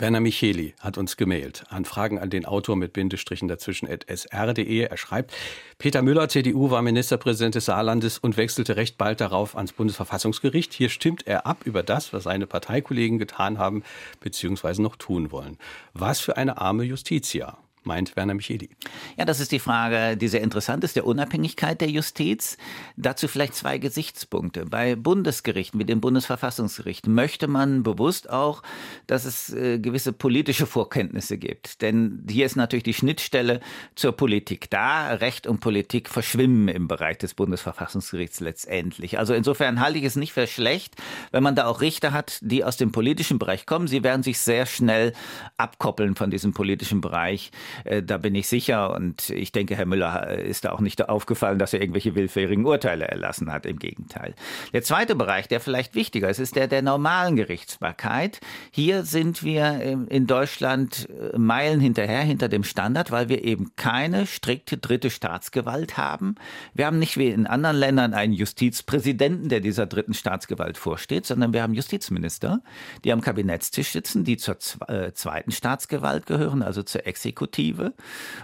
[0.00, 1.64] Werner Micheli hat uns gemailt.
[1.68, 4.80] An Fragen an den Autor mit Bindestrichen dazwischen at sr.de.
[4.80, 5.32] Er schreibt,
[5.76, 10.72] Peter Müller, CDU, war Ministerpräsident des Saarlandes und wechselte recht bald darauf ans Bundesverfassungsgericht.
[10.72, 13.82] Hier stimmt er ab über das, was seine Parteikollegen getan haben
[14.20, 14.80] bzw.
[14.80, 15.58] noch tun wollen.
[15.92, 17.58] Was für eine arme Justitia.
[17.84, 18.70] Meint Werner Micheli.
[19.16, 22.56] Ja, das ist die Frage, die sehr interessant ist, der Unabhängigkeit der Justiz.
[22.96, 24.66] Dazu vielleicht zwei Gesichtspunkte.
[24.66, 28.62] Bei Bundesgerichten wie dem Bundesverfassungsgericht möchte man bewusst auch,
[29.06, 31.82] dass es äh, gewisse politische Vorkenntnisse gibt.
[31.82, 33.60] Denn hier ist natürlich die Schnittstelle
[33.94, 35.14] zur Politik da.
[35.14, 39.18] Recht und Politik verschwimmen im Bereich des Bundesverfassungsgerichts letztendlich.
[39.18, 40.96] Also insofern halte ich es nicht für schlecht,
[41.32, 43.86] wenn man da auch Richter hat, die aus dem politischen Bereich kommen.
[43.86, 45.12] Sie werden sich sehr schnell
[45.56, 47.50] abkoppeln von diesem politischen Bereich.
[47.84, 48.94] Äh, da bin ich sicher.
[48.94, 52.64] Und ich denke, Herr Müller äh, ist da auch nicht aufgefallen, dass er irgendwelche willfährigen
[52.64, 53.66] Urteile erlassen hat.
[53.66, 54.34] Im Gegenteil.
[54.72, 58.40] Der zweite Bereich, der vielleicht wichtiger ist, ist der der normalen Gerichtsbarkeit.
[58.70, 64.26] Hier sind wir in Deutschland äh, Meilen hinterher, hinter dem Standard, weil wir eben keine
[64.26, 66.34] strikte dritte Staatsgewalt haben.
[66.74, 71.52] Wir haben nicht wie in anderen Ländern einen Justizpräsidenten, der dieser dritten Staatsgewalt vorsteht, sondern
[71.52, 72.62] wir haben Justizminister,
[73.04, 77.92] die am Kabinettstisch sitzen, die zur zweiten Staatsgewalt gehören, also zur Exekutive Exekutive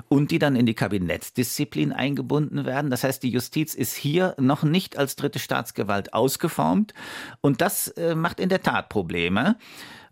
[0.08, 2.90] und die dann in die Kabinettsdisziplin eingebunden werden.
[2.90, 6.94] Das heißt, die Justiz ist hier noch nicht als dritte Staatsgewalt ausgeformt
[7.40, 9.56] und das äh, macht in der Tat Probleme.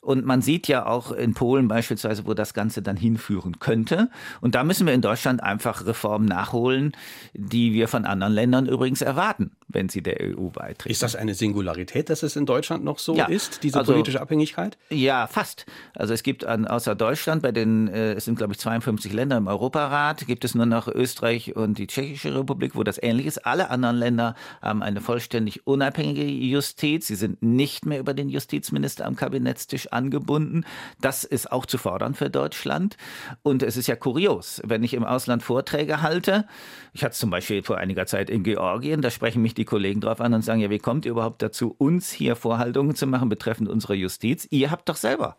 [0.01, 4.11] Und man sieht ja auch in Polen beispielsweise, wo das Ganze dann hinführen könnte.
[4.43, 6.93] Und da müssen wir in Deutschland einfach Reformen nachholen,
[7.33, 10.91] die wir von anderen Ländern übrigens erwarten wenn sie der EU beitreten.
[10.91, 14.21] Ist das eine Singularität, dass es in Deutschland noch so ja, ist, diese also, politische
[14.21, 14.77] Abhängigkeit?
[14.91, 15.67] Ja, fast.
[15.95, 19.37] Also es gibt an, außer Deutschland, bei den, äh, es sind glaube ich 52 Länder
[19.37, 23.47] im Europarat, gibt es nur noch Österreich und die Tschechische Republik, wo das ähnlich ist.
[23.47, 27.07] Alle anderen Länder haben eine vollständig unabhängige Justiz.
[27.07, 30.65] Sie sind nicht mehr über den Justizminister am Kabinettstisch angebunden.
[31.01, 32.97] Das ist auch zu fordern für Deutschland.
[33.43, 36.47] Und es ist ja kurios, wenn ich im Ausland Vorträge halte.
[36.93, 39.67] Ich hatte es zum Beispiel vor einiger Zeit in Georgien, da sprechen mich die die
[39.67, 43.07] Kollegen drauf an und sagen, ja, wie kommt ihr überhaupt dazu, uns hier Vorhaltungen zu
[43.07, 44.47] machen betreffend unserer Justiz?
[44.51, 45.37] Ihr habt doch selber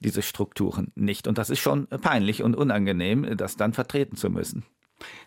[0.00, 1.28] diese Strukturen nicht.
[1.28, 4.64] Und das ist schon peinlich und unangenehm, das dann vertreten zu müssen.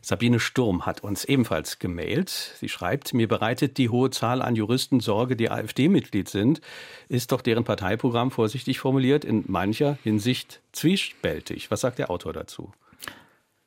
[0.02, 2.30] Sabine Sturm hat uns ebenfalls gemailt.
[2.30, 6.60] Sie schreibt, mir bereitet die hohe Zahl an Juristen Sorge, die AfD-Mitglied sind.
[7.08, 11.70] Ist doch deren Parteiprogramm vorsichtig formuliert in mancher Hinsicht zwiespältig.
[11.70, 12.72] Was sagt der Autor dazu?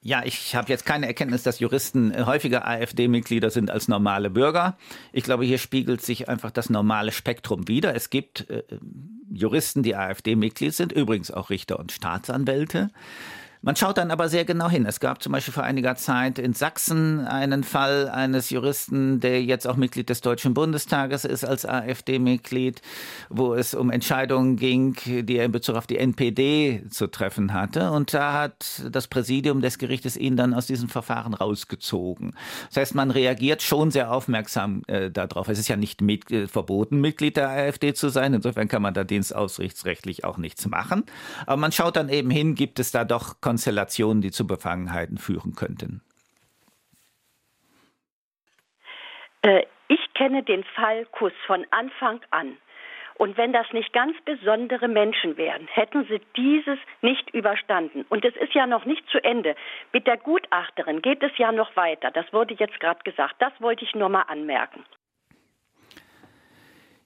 [0.05, 4.77] Ja, ich habe jetzt keine Erkenntnis, dass Juristen äh, häufiger AfD-Mitglieder sind als normale Bürger.
[5.13, 7.95] Ich glaube, hier spiegelt sich einfach das normale Spektrum wider.
[7.95, 8.65] Es gibt äh,
[9.31, 12.91] Juristen, die AfD-Mitglied sind, übrigens auch Richter und Staatsanwälte.
[13.65, 14.87] Man schaut dann aber sehr genau hin.
[14.87, 19.69] Es gab zum Beispiel vor einiger Zeit in Sachsen einen Fall eines Juristen, der jetzt
[19.69, 22.83] auch Mitglied des Deutschen Bundestages ist als AfD-Mitglied,
[23.31, 27.93] wo es um Entscheidungen ging, die er in Bezug auf die NPD zu treffen hatte.
[27.93, 32.35] Und da hat das Präsidium des Gerichtes ihn dann aus diesem Verfahren rausgezogen.
[32.71, 35.49] Das heißt, man reagiert schon sehr aufmerksam äh, darauf.
[35.49, 38.35] Es ist ja nicht mit, äh, verboten, Mitglied der AfD zu sein.
[38.35, 41.05] Insofern kann man da dienstausrichtsrechtlich auch nichts machen.
[41.47, 45.55] Aber man schaut dann eben hin, gibt es da doch Konstellationen, die zu Befangenheiten führen
[45.55, 46.01] könnten?
[49.43, 52.57] Äh, ich kenne den Fall Kuss von Anfang an.
[53.17, 58.07] Und wenn das nicht ganz besondere Menschen wären, hätten sie dieses nicht überstanden.
[58.09, 59.55] Und es ist ja noch nicht zu Ende.
[59.93, 62.11] Mit der Gutachterin geht es ja noch weiter.
[62.11, 63.35] Das wurde jetzt gerade gesagt.
[63.39, 64.83] Das wollte ich nur mal anmerken.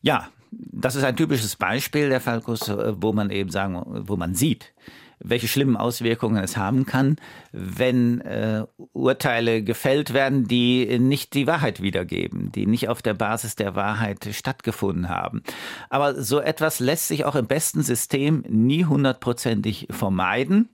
[0.00, 4.36] Ja, das ist ein typisches Beispiel der Falkus, äh, wo man eben sagen, wo man
[4.36, 4.72] sieht,
[5.18, 7.16] welche schlimmen Auswirkungen es haben kann,
[7.52, 13.56] wenn äh, Urteile gefällt werden, die nicht die Wahrheit wiedergeben, die nicht auf der Basis
[13.56, 15.42] der Wahrheit stattgefunden haben.
[15.88, 20.68] Aber so etwas lässt sich auch im besten System nie hundertprozentig vermeiden.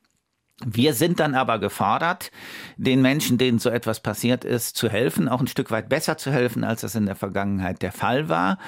[0.67, 2.31] Wir sind dann aber gefordert,
[2.77, 6.31] den Menschen, denen so etwas passiert ist, zu helfen, auch ein Stück weit besser zu
[6.31, 8.59] helfen, als das in der Vergangenheit der Fall war.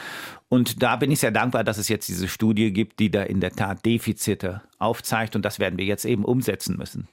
[0.48, 3.40] Und da bin ich sehr dankbar, dass es jetzt diese Studie gibt, die da in
[3.40, 5.36] der Tat Defizite aufzeigt.
[5.36, 7.08] Und das werden wir jetzt eben umsetzen müssen.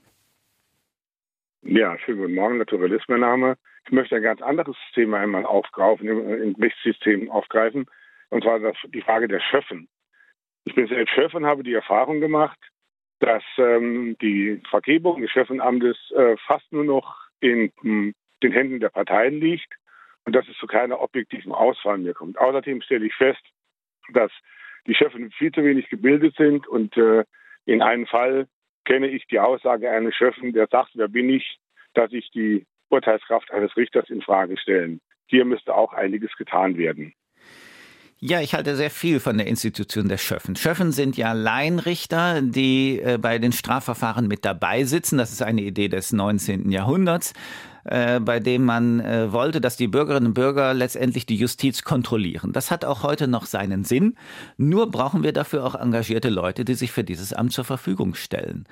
[1.64, 3.58] Ja, schönen guten Morgen, Naturalist mein Name.
[3.86, 7.86] Ich möchte ein ganz anderes Thema einmal aufgreifen, im Rechtssystem aufgreifen,
[8.30, 9.88] und zwar das, die Frage der Schöffen.
[10.64, 12.58] Ich bin selbst und habe die Erfahrung gemacht,
[13.22, 18.80] dass ähm, die Vergebung des Chefanamtes äh, fast nur noch in m, hm, den Händen
[18.80, 19.72] der Parteien liegt
[20.26, 22.40] und dass es zu keiner objektiven Auswahl mehr kommt.
[22.40, 23.42] Außerdem stelle ich fest,
[24.14, 24.32] dass
[24.88, 27.24] die Chefin viel zu wenig gebildet sind und äh,
[27.66, 28.48] in einem Fall
[28.86, 31.60] kenne ich die Aussage eines Chefin, der sagt, wer bin ich,
[31.94, 35.00] dass ich die Urteilskraft eines Richters in Frage stellen.
[35.28, 37.14] Hier müsste auch einiges getan werden.
[38.24, 40.56] Ja, ich halte sehr viel von der Institution der Schöffen.
[40.56, 45.18] Schöffen sind ja Laienrichter, die äh, bei den Strafverfahren mit dabei sitzen.
[45.18, 46.70] Das ist eine Idee des 19.
[46.70, 47.34] Jahrhunderts.
[47.84, 52.54] Äh, bei dem man äh, wollte, dass die Bürgerinnen und Bürger letztendlich die Justiz kontrollieren.
[52.54, 54.16] Das hat auch heute noch seinen Sinn.
[54.58, 58.66] Nur brauchen wir dafür auch engagierte Leute, die sich für dieses Amt zur Verfügung stellen.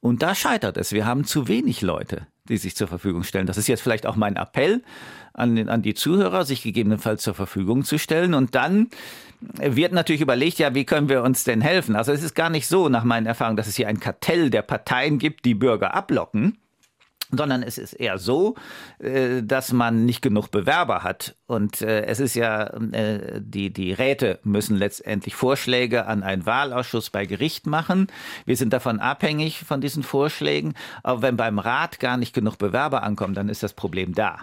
[0.00, 0.92] Und da scheitert es.
[0.92, 3.46] Wir haben zu wenig Leute, die sich zur Verfügung stellen.
[3.46, 4.82] Das ist jetzt vielleicht auch mein Appell
[5.32, 8.34] an, an die Zuhörer, sich gegebenenfalls zur Verfügung zu stellen.
[8.34, 8.88] Und dann
[9.58, 11.94] wird natürlich überlegt, ja, wie können wir uns denn helfen?
[11.94, 14.62] Also es ist gar nicht so, nach meinen Erfahrungen, dass es hier ein Kartell der
[14.62, 16.58] Parteien gibt, die Bürger ablocken
[17.30, 18.54] sondern es ist eher so,
[18.98, 21.36] äh, dass man nicht genug Bewerber hat.
[21.46, 27.10] Und äh, es ist ja, äh, die, die Räte müssen letztendlich Vorschläge an einen Wahlausschuss
[27.10, 28.08] bei Gericht machen.
[28.44, 30.74] Wir sind davon abhängig von diesen Vorschlägen.
[31.02, 34.38] Aber wenn beim Rat gar nicht genug Bewerber ankommen, dann ist das Problem da.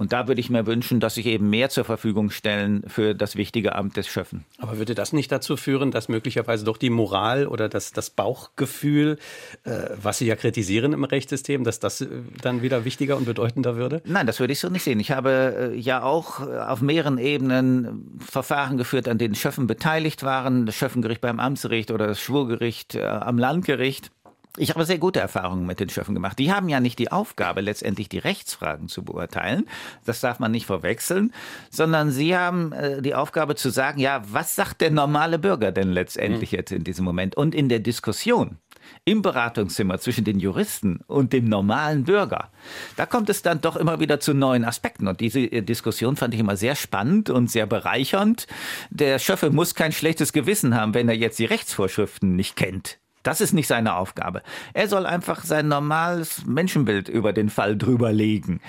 [0.00, 3.36] Und da würde ich mir wünschen, dass sich eben mehr zur Verfügung stellen für das
[3.36, 4.46] wichtige Amt des Schöffen.
[4.56, 9.18] Aber würde das nicht dazu führen, dass möglicherweise doch die Moral oder das, das Bauchgefühl,
[9.64, 12.08] äh, was Sie ja kritisieren im Rechtssystem, dass das äh,
[12.40, 14.00] dann wieder wichtiger und bedeutender würde?
[14.06, 15.00] Nein, das würde ich so nicht sehen.
[15.00, 20.22] Ich habe äh, ja auch äh, auf mehreren Ebenen Verfahren geführt, an denen Schöffen beteiligt
[20.22, 20.64] waren.
[20.64, 24.10] Das Schöffengericht beim Amtsgericht oder das Schwurgericht am Landgericht.
[24.56, 26.38] Ich habe sehr gute Erfahrungen mit den Schöffen gemacht.
[26.38, 29.66] Die haben ja nicht die Aufgabe, letztendlich die Rechtsfragen zu beurteilen.
[30.04, 31.32] Das darf man nicht verwechseln,
[31.70, 35.92] sondern sie haben äh, die Aufgabe zu sagen, ja, was sagt der normale Bürger denn
[35.92, 36.58] letztendlich mhm.
[36.58, 37.36] jetzt in diesem Moment?
[37.36, 38.58] Und in der Diskussion
[39.04, 42.50] im Beratungszimmer zwischen den Juristen und dem normalen Bürger,
[42.96, 45.08] da kommt es dann doch immer wieder zu neuen Aspekten.
[45.08, 48.46] Und diese äh, Diskussion fand ich immer sehr spannend und sehr bereichernd.
[48.90, 52.99] Der Schöffe muss kein schlechtes Gewissen haben, wenn er jetzt die Rechtsvorschriften nicht kennt.
[53.22, 54.42] Das ist nicht seine Aufgabe.
[54.72, 58.60] Er soll einfach sein normales Menschenbild über den Fall drüberlegen.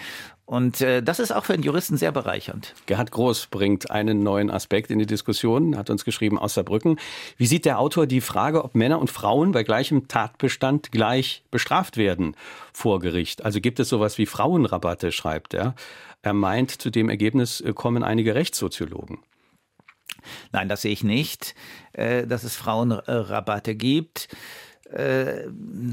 [0.51, 2.73] Und äh, das ist auch für einen Juristen sehr bereichernd.
[2.85, 6.99] Gerhard Groß bringt einen neuen Aspekt in die Diskussion, hat uns geschrieben aus Saarbrücken.
[7.37, 11.95] Wie sieht der Autor die Frage, ob Männer und Frauen bei gleichem Tatbestand gleich bestraft
[11.95, 12.35] werden
[12.73, 13.45] vor Gericht?
[13.45, 15.73] Also gibt es sowas wie Frauenrabatte, schreibt er.
[16.21, 19.19] Er meint, zu dem Ergebnis äh, kommen einige Rechtssoziologen.
[20.51, 21.55] Nein, das sehe ich nicht,
[21.93, 24.29] äh, dass es Frauenrabatte gibt.
[24.91, 25.47] Äh,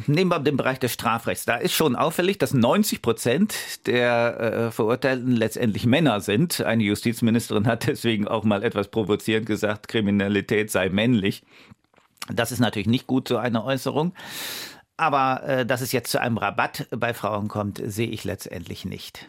[0.06, 1.44] nehmen wir den Bereich des Strafrechts.
[1.44, 6.60] Da ist schon auffällig, dass 90 Prozent der äh, Verurteilten letztendlich Männer sind.
[6.60, 11.44] Eine Justizministerin hat deswegen auch mal etwas provozierend gesagt, Kriminalität sei männlich.
[12.32, 14.12] Das ist natürlich nicht gut, so eine Äußerung.
[14.96, 19.28] Aber dass es jetzt zu einem Rabatt bei Frauen kommt, sehe ich letztendlich nicht.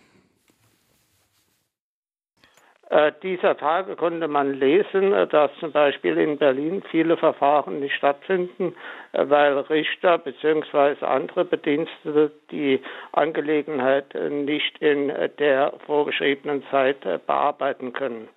[2.89, 7.93] Äh, dieser Tage konnte man lesen, äh, dass zum Beispiel in Berlin viele Verfahren nicht
[7.93, 8.75] stattfinden,
[9.11, 11.05] äh, weil Richter bzw.
[11.05, 12.81] andere Bedienstete die
[13.11, 18.27] Angelegenheit nicht in der vorgeschriebenen Zeit bearbeiten können.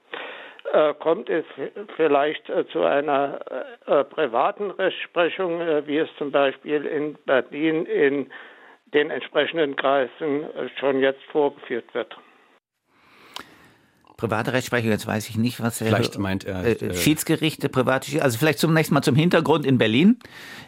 [1.01, 1.45] Kommt es
[1.97, 3.41] vielleicht zu einer
[4.11, 8.31] privaten Rechtsprechung, wie es zum Beispiel in Berlin in
[8.95, 10.47] den entsprechenden Kreisen
[10.79, 12.17] schon jetzt vorgeführt wird?
[14.17, 15.89] Private Rechtsprechung, jetzt weiß ich nicht, was er.
[15.89, 16.65] Vielleicht meint er.
[16.65, 20.19] Äh, äh, Schiedsgerichte, private Also vielleicht zunächst mal zum Hintergrund in Berlin.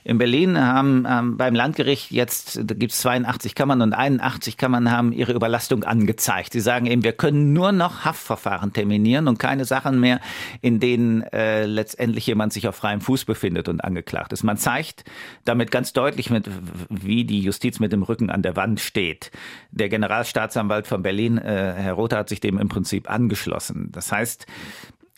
[0.03, 4.91] In Berlin haben ähm, beim Landgericht jetzt, da gibt es 82 Kammern und 81 Kammern
[4.91, 6.53] haben ihre Überlastung angezeigt.
[6.53, 10.21] Sie sagen eben, wir können nur noch Haftverfahren terminieren und keine Sachen mehr,
[10.61, 14.43] in denen äh, letztendlich jemand sich auf freiem Fuß befindet und angeklagt ist.
[14.43, 15.05] Man zeigt
[15.45, 16.51] damit ganz deutlich, mit,
[16.91, 19.31] wie die Justiz mit dem Rücken an der Wand steht.
[19.71, 23.89] Der Generalstaatsanwalt von Berlin, äh, Herr Rother, hat sich dem im Prinzip angeschlossen ausgeschlossen.
[23.93, 24.47] Das heißt,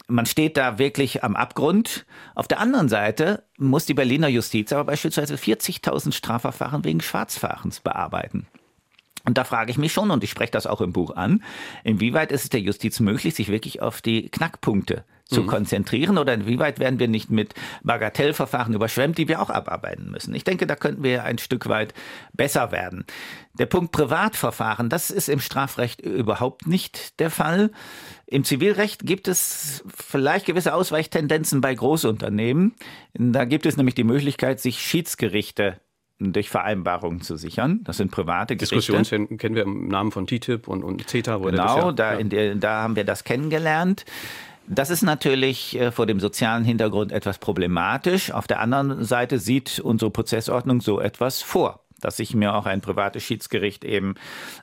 [0.09, 2.07] man steht da wirklich am Abgrund.
[2.35, 8.47] Auf der anderen Seite muss die Berliner Justiz aber beispielsweise 40.000 Strafverfahren wegen Schwarzfahrens bearbeiten.
[9.27, 11.43] Und da frage ich mich schon, und ich spreche das auch im Buch an,
[11.83, 15.47] inwieweit ist es der Justiz möglich, sich wirklich auf die Knackpunkte zu mhm.
[15.49, 20.33] konzentrieren oder inwieweit werden wir nicht mit Bagatellverfahren überschwemmt, die wir auch abarbeiten müssen.
[20.35, 21.93] Ich denke, da könnten wir ein Stück weit
[22.33, 23.05] besser werden.
[23.59, 27.73] Der Punkt Privatverfahren, das ist im Strafrecht überhaupt nicht der Fall.
[28.27, 32.77] Im Zivilrecht gibt es vielleicht gewisse Ausweichtendenzen bei Großunternehmen.
[33.15, 35.81] Da gibt es nämlich die Möglichkeit, sich Schiedsgerichte
[36.19, 37.81] durch Vereinbarungen zu sichern.
[37.85, 38.77] Das sind private Gerichte.
[38.77, 41.37] Diskussionen kennen wir im Namen von TTIP und, und CETA.
[41.39, 42.23] Genau, da, ja.
[42.23, 44.05] der, da haben wir das kennengelernt.
[44.69, 48.33] Das ist natürlich äh, vor dem sozialen Hintergrund etwas problematisch.
[48.33, 52.81] Auf der anderen Seite sieht unsere Prozessordnung so etwas vor dass ich mir auch ein
[52.81, 54.15] privates Schiedsgericht eben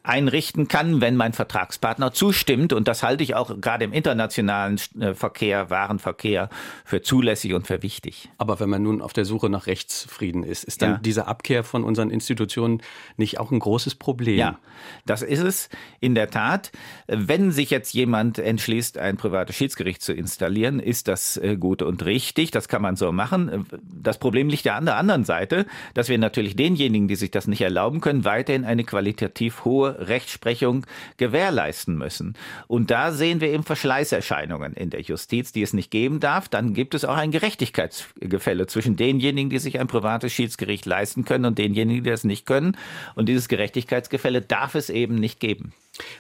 [0.04, 2.74] einrichten kann, wenn mein Vertragspartner zustimmt.
[2.74, 6.50] Und das halte ich auch gerade im internationalen äh, Verkehr, Warenverkehr
[6.86, 8.30] für zulässig und für wichtig.
[8.38, 10.98] Aber wenn man nun auf der Suche nach Rechtsfrieden ist, ist dann ja.
[10.98, 12.82] diese Abkehr von unseren Institutionen
[13.18, 14.38] nicht auch ein großes Problem?
[14.38, 14.60] Ja,
[15.06, 15.70] das ist es
[16.00, 16.72] in der Tat.
[17.08, 22.06] Wenn sich jetzt jemand entschließt, ein privates Schiedsgericht zu installieren, ist das äh, gut und
[22.06, 22.52] richtig.
[22.52, 23.66] Das kann man so machen.
[23.84, 27.48] Das Problem liegt ja an der anderen Seite, dass wir natürlich denjenigen, die sich das
[27.48, 30.86] nicht erlauben können, weiterhin eine qualitativ hohe Rechtsprechung
[31.18, 32.36] gewährleisten müssen.
[32.68, 36.50] Und da sehen wir eben Verschleißerscheinungen in der Justiz, die es nicht geben darf.
[36.50, 41.46] Dann gibt es auch ein Gerechtigkeitsgefälle zwischen denjenigen, die sich ein privates Schiedsgericht leisten können
[41.46, 42.78] und denjenigen, die das nicht können.
[43.16, 45.74] Und dieses Gerechtigkeitsgefälle darf es eben nicht geben.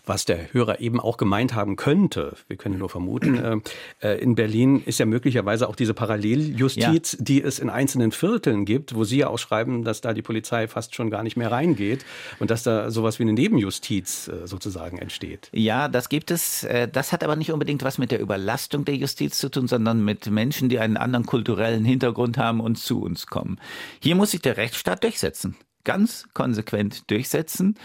[0.06, 3.64] Was der Hörer eben auch gemeint haben könnte, wir können nur vermuten,
[4.02, 7.20] äh, äh, in Berlin ist ja möglicherweise auch diese Paralleljustiz, ja.
[7.20, 10.68] die es in einzelnen Vierteln gibt, wo Sie ja auch schreiben, dass da die Polizei
[10.68, 12.06] fast schon gar nicht mehr reingeht
[12.40, 15.50] und dass da sowas wie eine Nebenjustiz äh, sozusagen entsteht.
[15.54, 16.64] Ja, das gibt es.
[16.64, 20.04] Äh, das hat aber nicht unbedingt was mit der Überlastung der Justiz zu tun, sondern
[20.04, 23.60] mit Menschen, die einen anderen kulturellen Hintergrund haben und zu uns kommen.
[24.02, 27.76] Hier muss sich der Rechtsstaat durchsetzen ganz konsequent durchsetzen.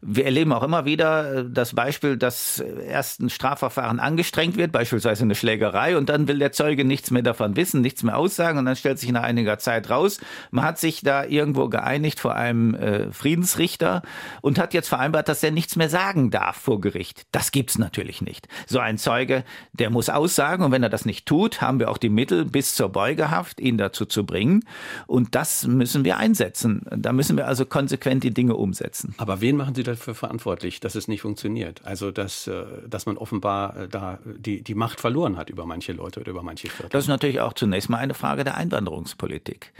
[0.00, 5.24] Wir erleben auch immer wieder äh, das Beispiel, dass erst ein Strafverfahren angestrengt wird, beispielsweise
[5.24, 8.66] eine Schlägerei, und dann will der Zeuge nichts mehr davon wissen, nichts mehr aussagen, und
[8.66, 10.20] dann stellt sich nach einiger Zeit raus,
[10.50, 14.02] man hat sich da irgendwo geeinigt vor einem äh, Friedensrichter
[14.42, 17.26] und hat jetzt vereinbart, dass er nichts mehr sagen darf vor Gericht.
[17.32, 18.48] Das gibt's natürlich nicht.
[18.66, 21.98] So ein Zeuge, der muss aussagen, und wenn er das nicht tut, haben wir auch
[21.98, 24.64] die Mittel bis zur Beugehaft, ihn dazu zu bringen.
[25.06, 26.82] Und das müssen wir einsetzen.
[26.90, 29.14] Da müssen wir also konsequent die Dinge umsetzen.
[29.16, 31.80] Aber wen machen Sie dafür verantwortlich, dass es nicht funktioniert?
[31.84, 35.92] Also, dass, äh, dass man offenbar äh, da die, die Macht verloren hat über manche
[35.92, 36.90] Leute oder über manche Viertel?
[36.90, 39.72] Das ist natürlich auch zunächst mal eine Frage der Einwanderungspolitik.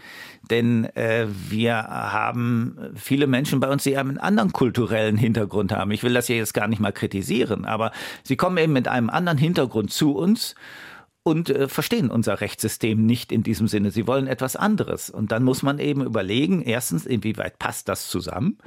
[0.51, 5.91] Denn äh, wir haben viele Menschen bei uns, die einen anderen kulturellen Hintergrund haben.
[5.91, 7.93] Ich will das hier jetzt gar nicht mal kritisieren, aber
[8.23, 10.55] sie kommen eben mit einem anderen Hintergrund zu uns
[11.23, 13.91] und äh, verstehen unser Rechtssystem nicht in diesem Sinne.
[13.91, 15.11] Sie wollen etwas anderes.
[15.11, 18.59] Und dann muss man eben überlegen, erstens, inwieweit passt das zusammen?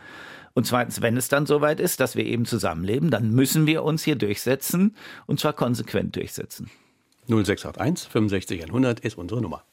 [0.53, 4.03] Und zweitens, wenn es dann soweit ist, dass wir eben zusammenleben, dann müssen wir uns
[4.03, 4.95] hier durchsetzen
[5.27, 6.69] und zwar konsequent durchsetzen.
[7.27, 9.63] 0681 65 100 ist unsere Nummer.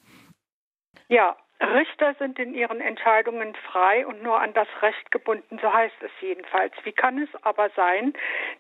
[1.08, 5.96] Ja, Richter sind in ihren Entscheidungen frei und nur an das Recht gebunden, so heißt
[6.02, 6.72] es jedenfalls.
[6.84, 8.12] Wie kann es aber sein,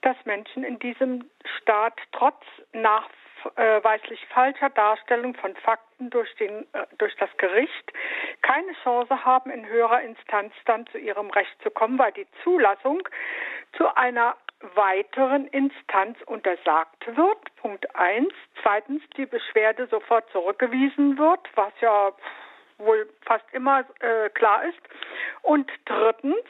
[0.02, 1.24] dass Menschen in diesem
[1.60, 2.42] Staat trotz
[2.72, 3.08] nach
[3.44, 7.92] nachweislich falscher Darstellung von Fakten durch, den, äh, durch das Gericht
[8.42, 13.08] keine Chance haben, in höherer Instanz dann zu ihrem Recht zu kommen, weil die Zulassung
[13.76, 14.36] zu einer
[14.74, 17.56] weiteren Instanz untersagt wird.
[17.56, 18.32] Punkt eins.
[18.62, 22.12] Zweitens die Beschwerde sofort zurückgewiesen wird, was ja
[22.78, 24.80] wohl fast immer äh, klar ist.
[25.42, 26.44] Und drittens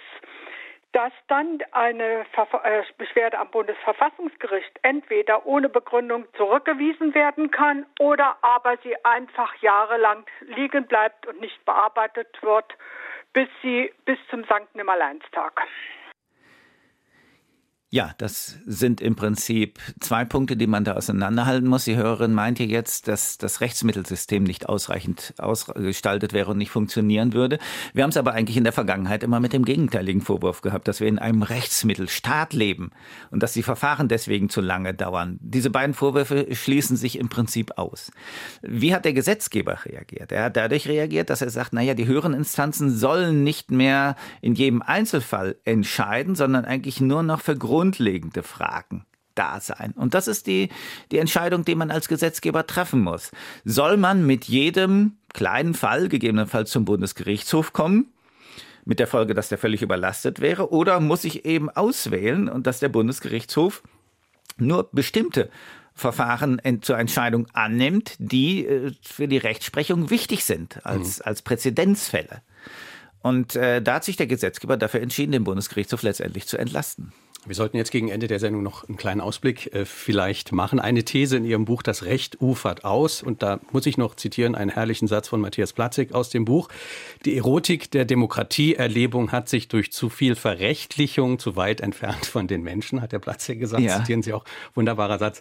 [0.93, 2.25] dass dann eine
[2.63, 10.25] äh, Beschwerde am Bundesverfassungsgericht entweder ohne Begründung zurückgewiesen werden kann oder aber sie einfach jahrelang
[10.41, 12.75] liegen bleibt und nicht bearbeitet wird,
[13.33, 15.63] bis sie bis zum Sankt Nimmerleinstag.
[17.91, 21.85] Ja, das sind im Prinzip zwei Punkte, die man da auseinanderhalten muss.
[21.85, 27.33] Die Hörerin meint hier jetzt, dass das Rechtsmittelsystem nicht ausreichend ausgestaltet wäre und nicht funktionieren
[27.33, 27.59] würde.
[27.95, 31.01] Wir haben es aber eigentlich in der Vergangenheit immer mit dem gegenteiligen Vorwurf gehabt, dass
[31.01, 32.91] wir in einem Rechtsmittelstaat leben
[33.31, 35.39] und dass die Verfahren deswegen zu lange dauern.
[35.41, 38.11] Diese beiden Vorwürfe schließen sich im Prinzip aus.
[38.61, 40.31] Wie hat der Gesetzgeber reagiert?
[40.31, 44.55] Er hat dadurch reagiert, dass er sagt, naja, die höheren Instanzen sollen nicht mehr in
[44.55, 49.07] jedem Einzelfall entscheiden, sondern eigentlich nur noch für grundlegende Fragen
[49.37, 49.93] da sein.
[49.95, 50.69] Und das ist die,
[51.13, 53.31] die Entscheidung, die man als Gesetzgeber treffen muss.
[53.65, 58.13] Soll man mit jedem kleinen Fall gegebenenfalls zum Bundesgerichtshof kommen?
[58.85, 60.73] Mit der Folge, dass der völlig überlastet wäre?
[60.73, 63.85] Oder muss ich eben auswählen und dass der Bundesgerichtshof
[64.57, 65.51] nur bestimmte
[65.95, 71.27] Verfahren zur Entscheidung annimmt, die äh, für die Rechtsprechung wichtig sind als, mhm.
[71.27, 72.43] als Präzedenzfälle.
[73.23, 77.13] Und äh, da hat sich der Gesetzgeber dafür entschieden, den Bundesgerichtshof letztendlich zu entlasten.
[77.47, 80.81] Wir sollten jetzt gegen Ende der Sendung noch einen kleinen Ausblick äh, vielleicht machen.
[80.81, 83.23] Eine These in Ihrem Buch, das Recht ufert aus.
[83.23, 86.69] Und da muss ich noch zitieren einen herrlichen Satz von Matthias Platzig aus dem Buch.
[87.25, 92.63] Die Erotik der Demokratieerlebung hat sich durch zu viel Verrechtlichung zu weit entfernt von den
[92.63, 93.85] Menschen, hat der Platzig gesagt.
[93.85, 93.99] Ja.
[93.99, 94.45] Zitieren Sie auch.
[94.75, 95.41] Wunderbarer Satz.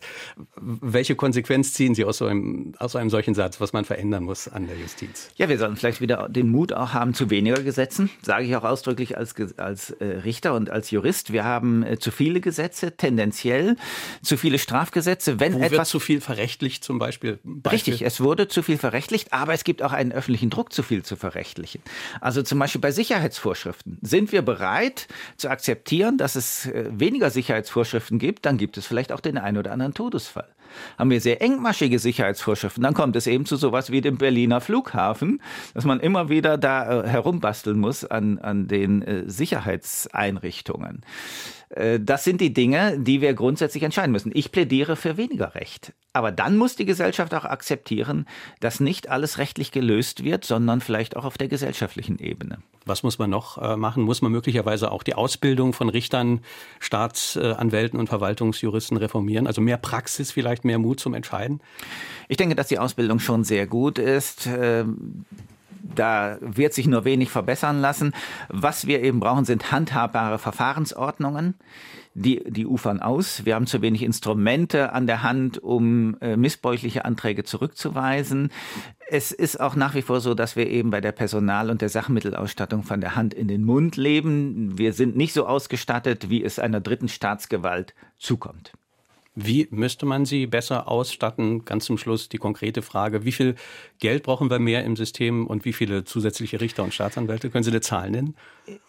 [0.55, 4.23] Welche Konsequenz ziehen Sie aus so, einem, aus so einem solchen Satz, was man verändern
[4.23, 5.31] muss an der Justiz?
[5.35, 8.11] Ja, wir sollten vielleicht wieder den Mut auch haben zu weniger Gesetzen.
[8.21, 11.33] Sage ich auch ausdrücklich als, als äh, Richter und als Jurist.
[11.33, 13.75] Wir haben äh, zu viele Gesetze, tendenziell
[14.21, 15.39] zu viele Strafgesetze.
[15.39, 17.39] Wenn Wo etwas wird zu viel verrechtlicht zum Beispiel?
[17.43, 17.71] Beispiel?
[17.71, 21.03] Richtig, es wurde zu viel verrechtlicht, aber es gibt auch einen öffentlichen Druck, zu viel
[21.03, 21.81] zu verrechtlichen.
[22.21, 23.97] Also zum Beispiel bei Sicherheitsvorschriften.
[24.01, 25.07] Sind wir bereit
[25.37, 29.57] zu akzeptieren, dass es äh, weniger Sicherheitsvorschriften gibt, dann gibt es vielleicht auch den einen
[29.57, 30.47] oder anderen Todesfall
[30.97, 35.41] haben wir sehr engmaschige Sicherheitsvorschriften, dann kommt es eben zu sowas wie dem Berliner Flughafen,
[35.73, 41.03] dass man immer wieder da äh, herumbasteln muss an, an den Sicherheitseinrichtungen.
[41.69, 44.31] Äh, das sind die Dinge, die wir grundsätzlich entscheiden müssen.
[44.33, 45.93] Ich plädiere für weniger Recht.
[46.13, 48.25] Aber dann muss die Gesellschaft auch akzeptieren,
[48.59, 52.59] dass nicht alles rechtlich gelöst wird, sondern vielleicht auch auf der gesellschaftlichen Ebene.
[52.85, 54.03] Was muss man noch äh, machen?
[54.03, 56.41] Muss man möglicherweise auch die Ausbildung von Richtern,
[56.79, 59.45] Staatsanwälten und Verwaltungsjuristen reformieren?
[59.45, 61.61] Also mehr Praxis, vielleicht mehr Mut zum Entscheiden?
[62.29, 64.49] Ich denke, dass die Ausbildung schon sehr gut ist.
[65.95, 68.13] Da wird sich nur wenig verbessern lassen.
[68.49, 71.55] Was wir eben brauchen, sind handhabbare Verfahrensordnungen.
[72.13, 73.45] Die, die ufern aus.
[73.45, 78.49] Wir haben zu wenig Instrumente an der Hand, um äh, missbräuchliche Anträge zurückzuweisen.
[79.09, 81.89] Es ist auch nach wie vor so, dass wir eben bei der Personal- und der
[81.89, 84.79] Sachmittelausstattung von der Hand in den Mund leben.
[84.79, 88.73] Wir sind nicht so ausgestattet, wie es einer dritten Staatsgewalt zukommt.
[89.39, 91.63] Wie müsste man sie besser ausstatten?
[91.63, 93.53] Ganz zum Schluss die konkrete Frage, wie viel
[93.99, 97.51] Geld brauchen wir mehr im System und wie viele zusätzliche Richter und Staatsanwälte?
[97.51, 98.35] Können Sie eine Zahl nennen?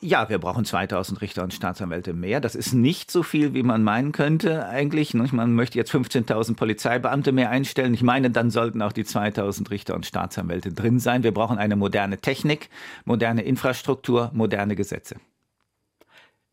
[0.00, 2.40] Ja, wir brauchen 2000 Richter und Staatsanwälte mehr.
[2.40, 5.12] Das ist nicht so viel, wie man meinen könnte eigentlich.
[5.12, 7.92] Man möchte jetzt 15.000 Polizeibeamte mehr einstellen.
[7.92, 11.24] Ich meine, dann sollten auch die 2000 Richter und Staatsanwälte drin sein.
[11.24, 12.70] Wir brauchen eine moderne Technik,
[13.04, 15.16] moderne Infrastruktur, moderne Gesetze.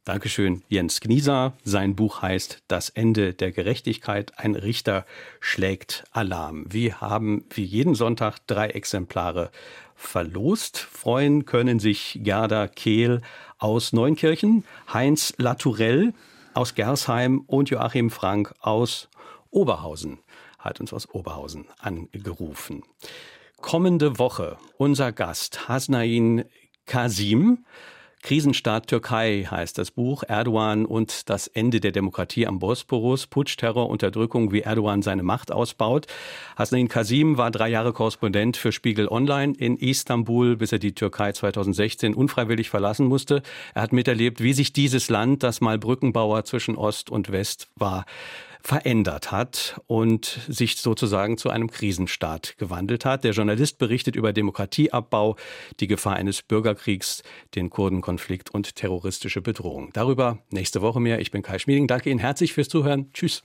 [0.05, 1.53] Dankeschön, Jens Gnieser.
[1.63, 4.37] Sein Buch heißt Das Ende der Gerechtigkeit.
[4.37, 5.03] Ein Richter
[5.39, 6.71] schlägt Alarm.
[6.71, 9.49] Wir haben wie jeden Sonntag drei Exemplare
[9.95, 10.77] verlost.
[10.77, 13.23] Freuen können sich Gerda Kehl
[13.57, 16.13] aus Neunkirchen, Heinz Latourell
[16.53, 19.09] aus Gersheim und Joachim Frank aus
[19.49, 20.19] Oberhausen.
[20.59, 22.83] Hat uns aus Oberhausen angerufen.
[23.59, 26.45] Kommende Woche unser Gast Hasnain
[26.85, 27.65] Kasim
[28.25, 30.23] Krisenstaat Türkei heißt das Buch.
[30.27, 33.27] Erdogan und das Ende der Demokratie am Bosporus.
[33.27, 36.07] Putsch, Terror, Unterdrückung, wie Erdogan seine Macht ausbaut.
[36.55, 41.33] Hasnain Kasim war drei Jahre Korrespondent für Spiegel Online in Istanbul, bis er die Türkei
[41.33, 43.43] 2016 unfreiwillig verlassen musste.
[43.75, 48.05] Er hat miterlebt, wie sich dieses Land, das mal Brückenbauer zwischen Ost und West war,
[48.65, 53.23] verändert hat und sich sozusagen zu einem Krisenstaat gewandelt hat.
[53.23, 55.35] Der Journalist berichtet über Demokratieabbau,
[55.79, 57.21] die Gefahr eines Bürgerkriegs,
[57.53, 59.91] den Kurdenkonflikt und terroristische Bedrohung.
[59.93, 61.19] Darüber nächste Woche mehr.
[61.19, 61.85] Ich bin Kai Schmieding.
[61.85, 63.11] Danke Ihnen herzlich fürs Zuhören.
[63.13, 63.43] Tschüss.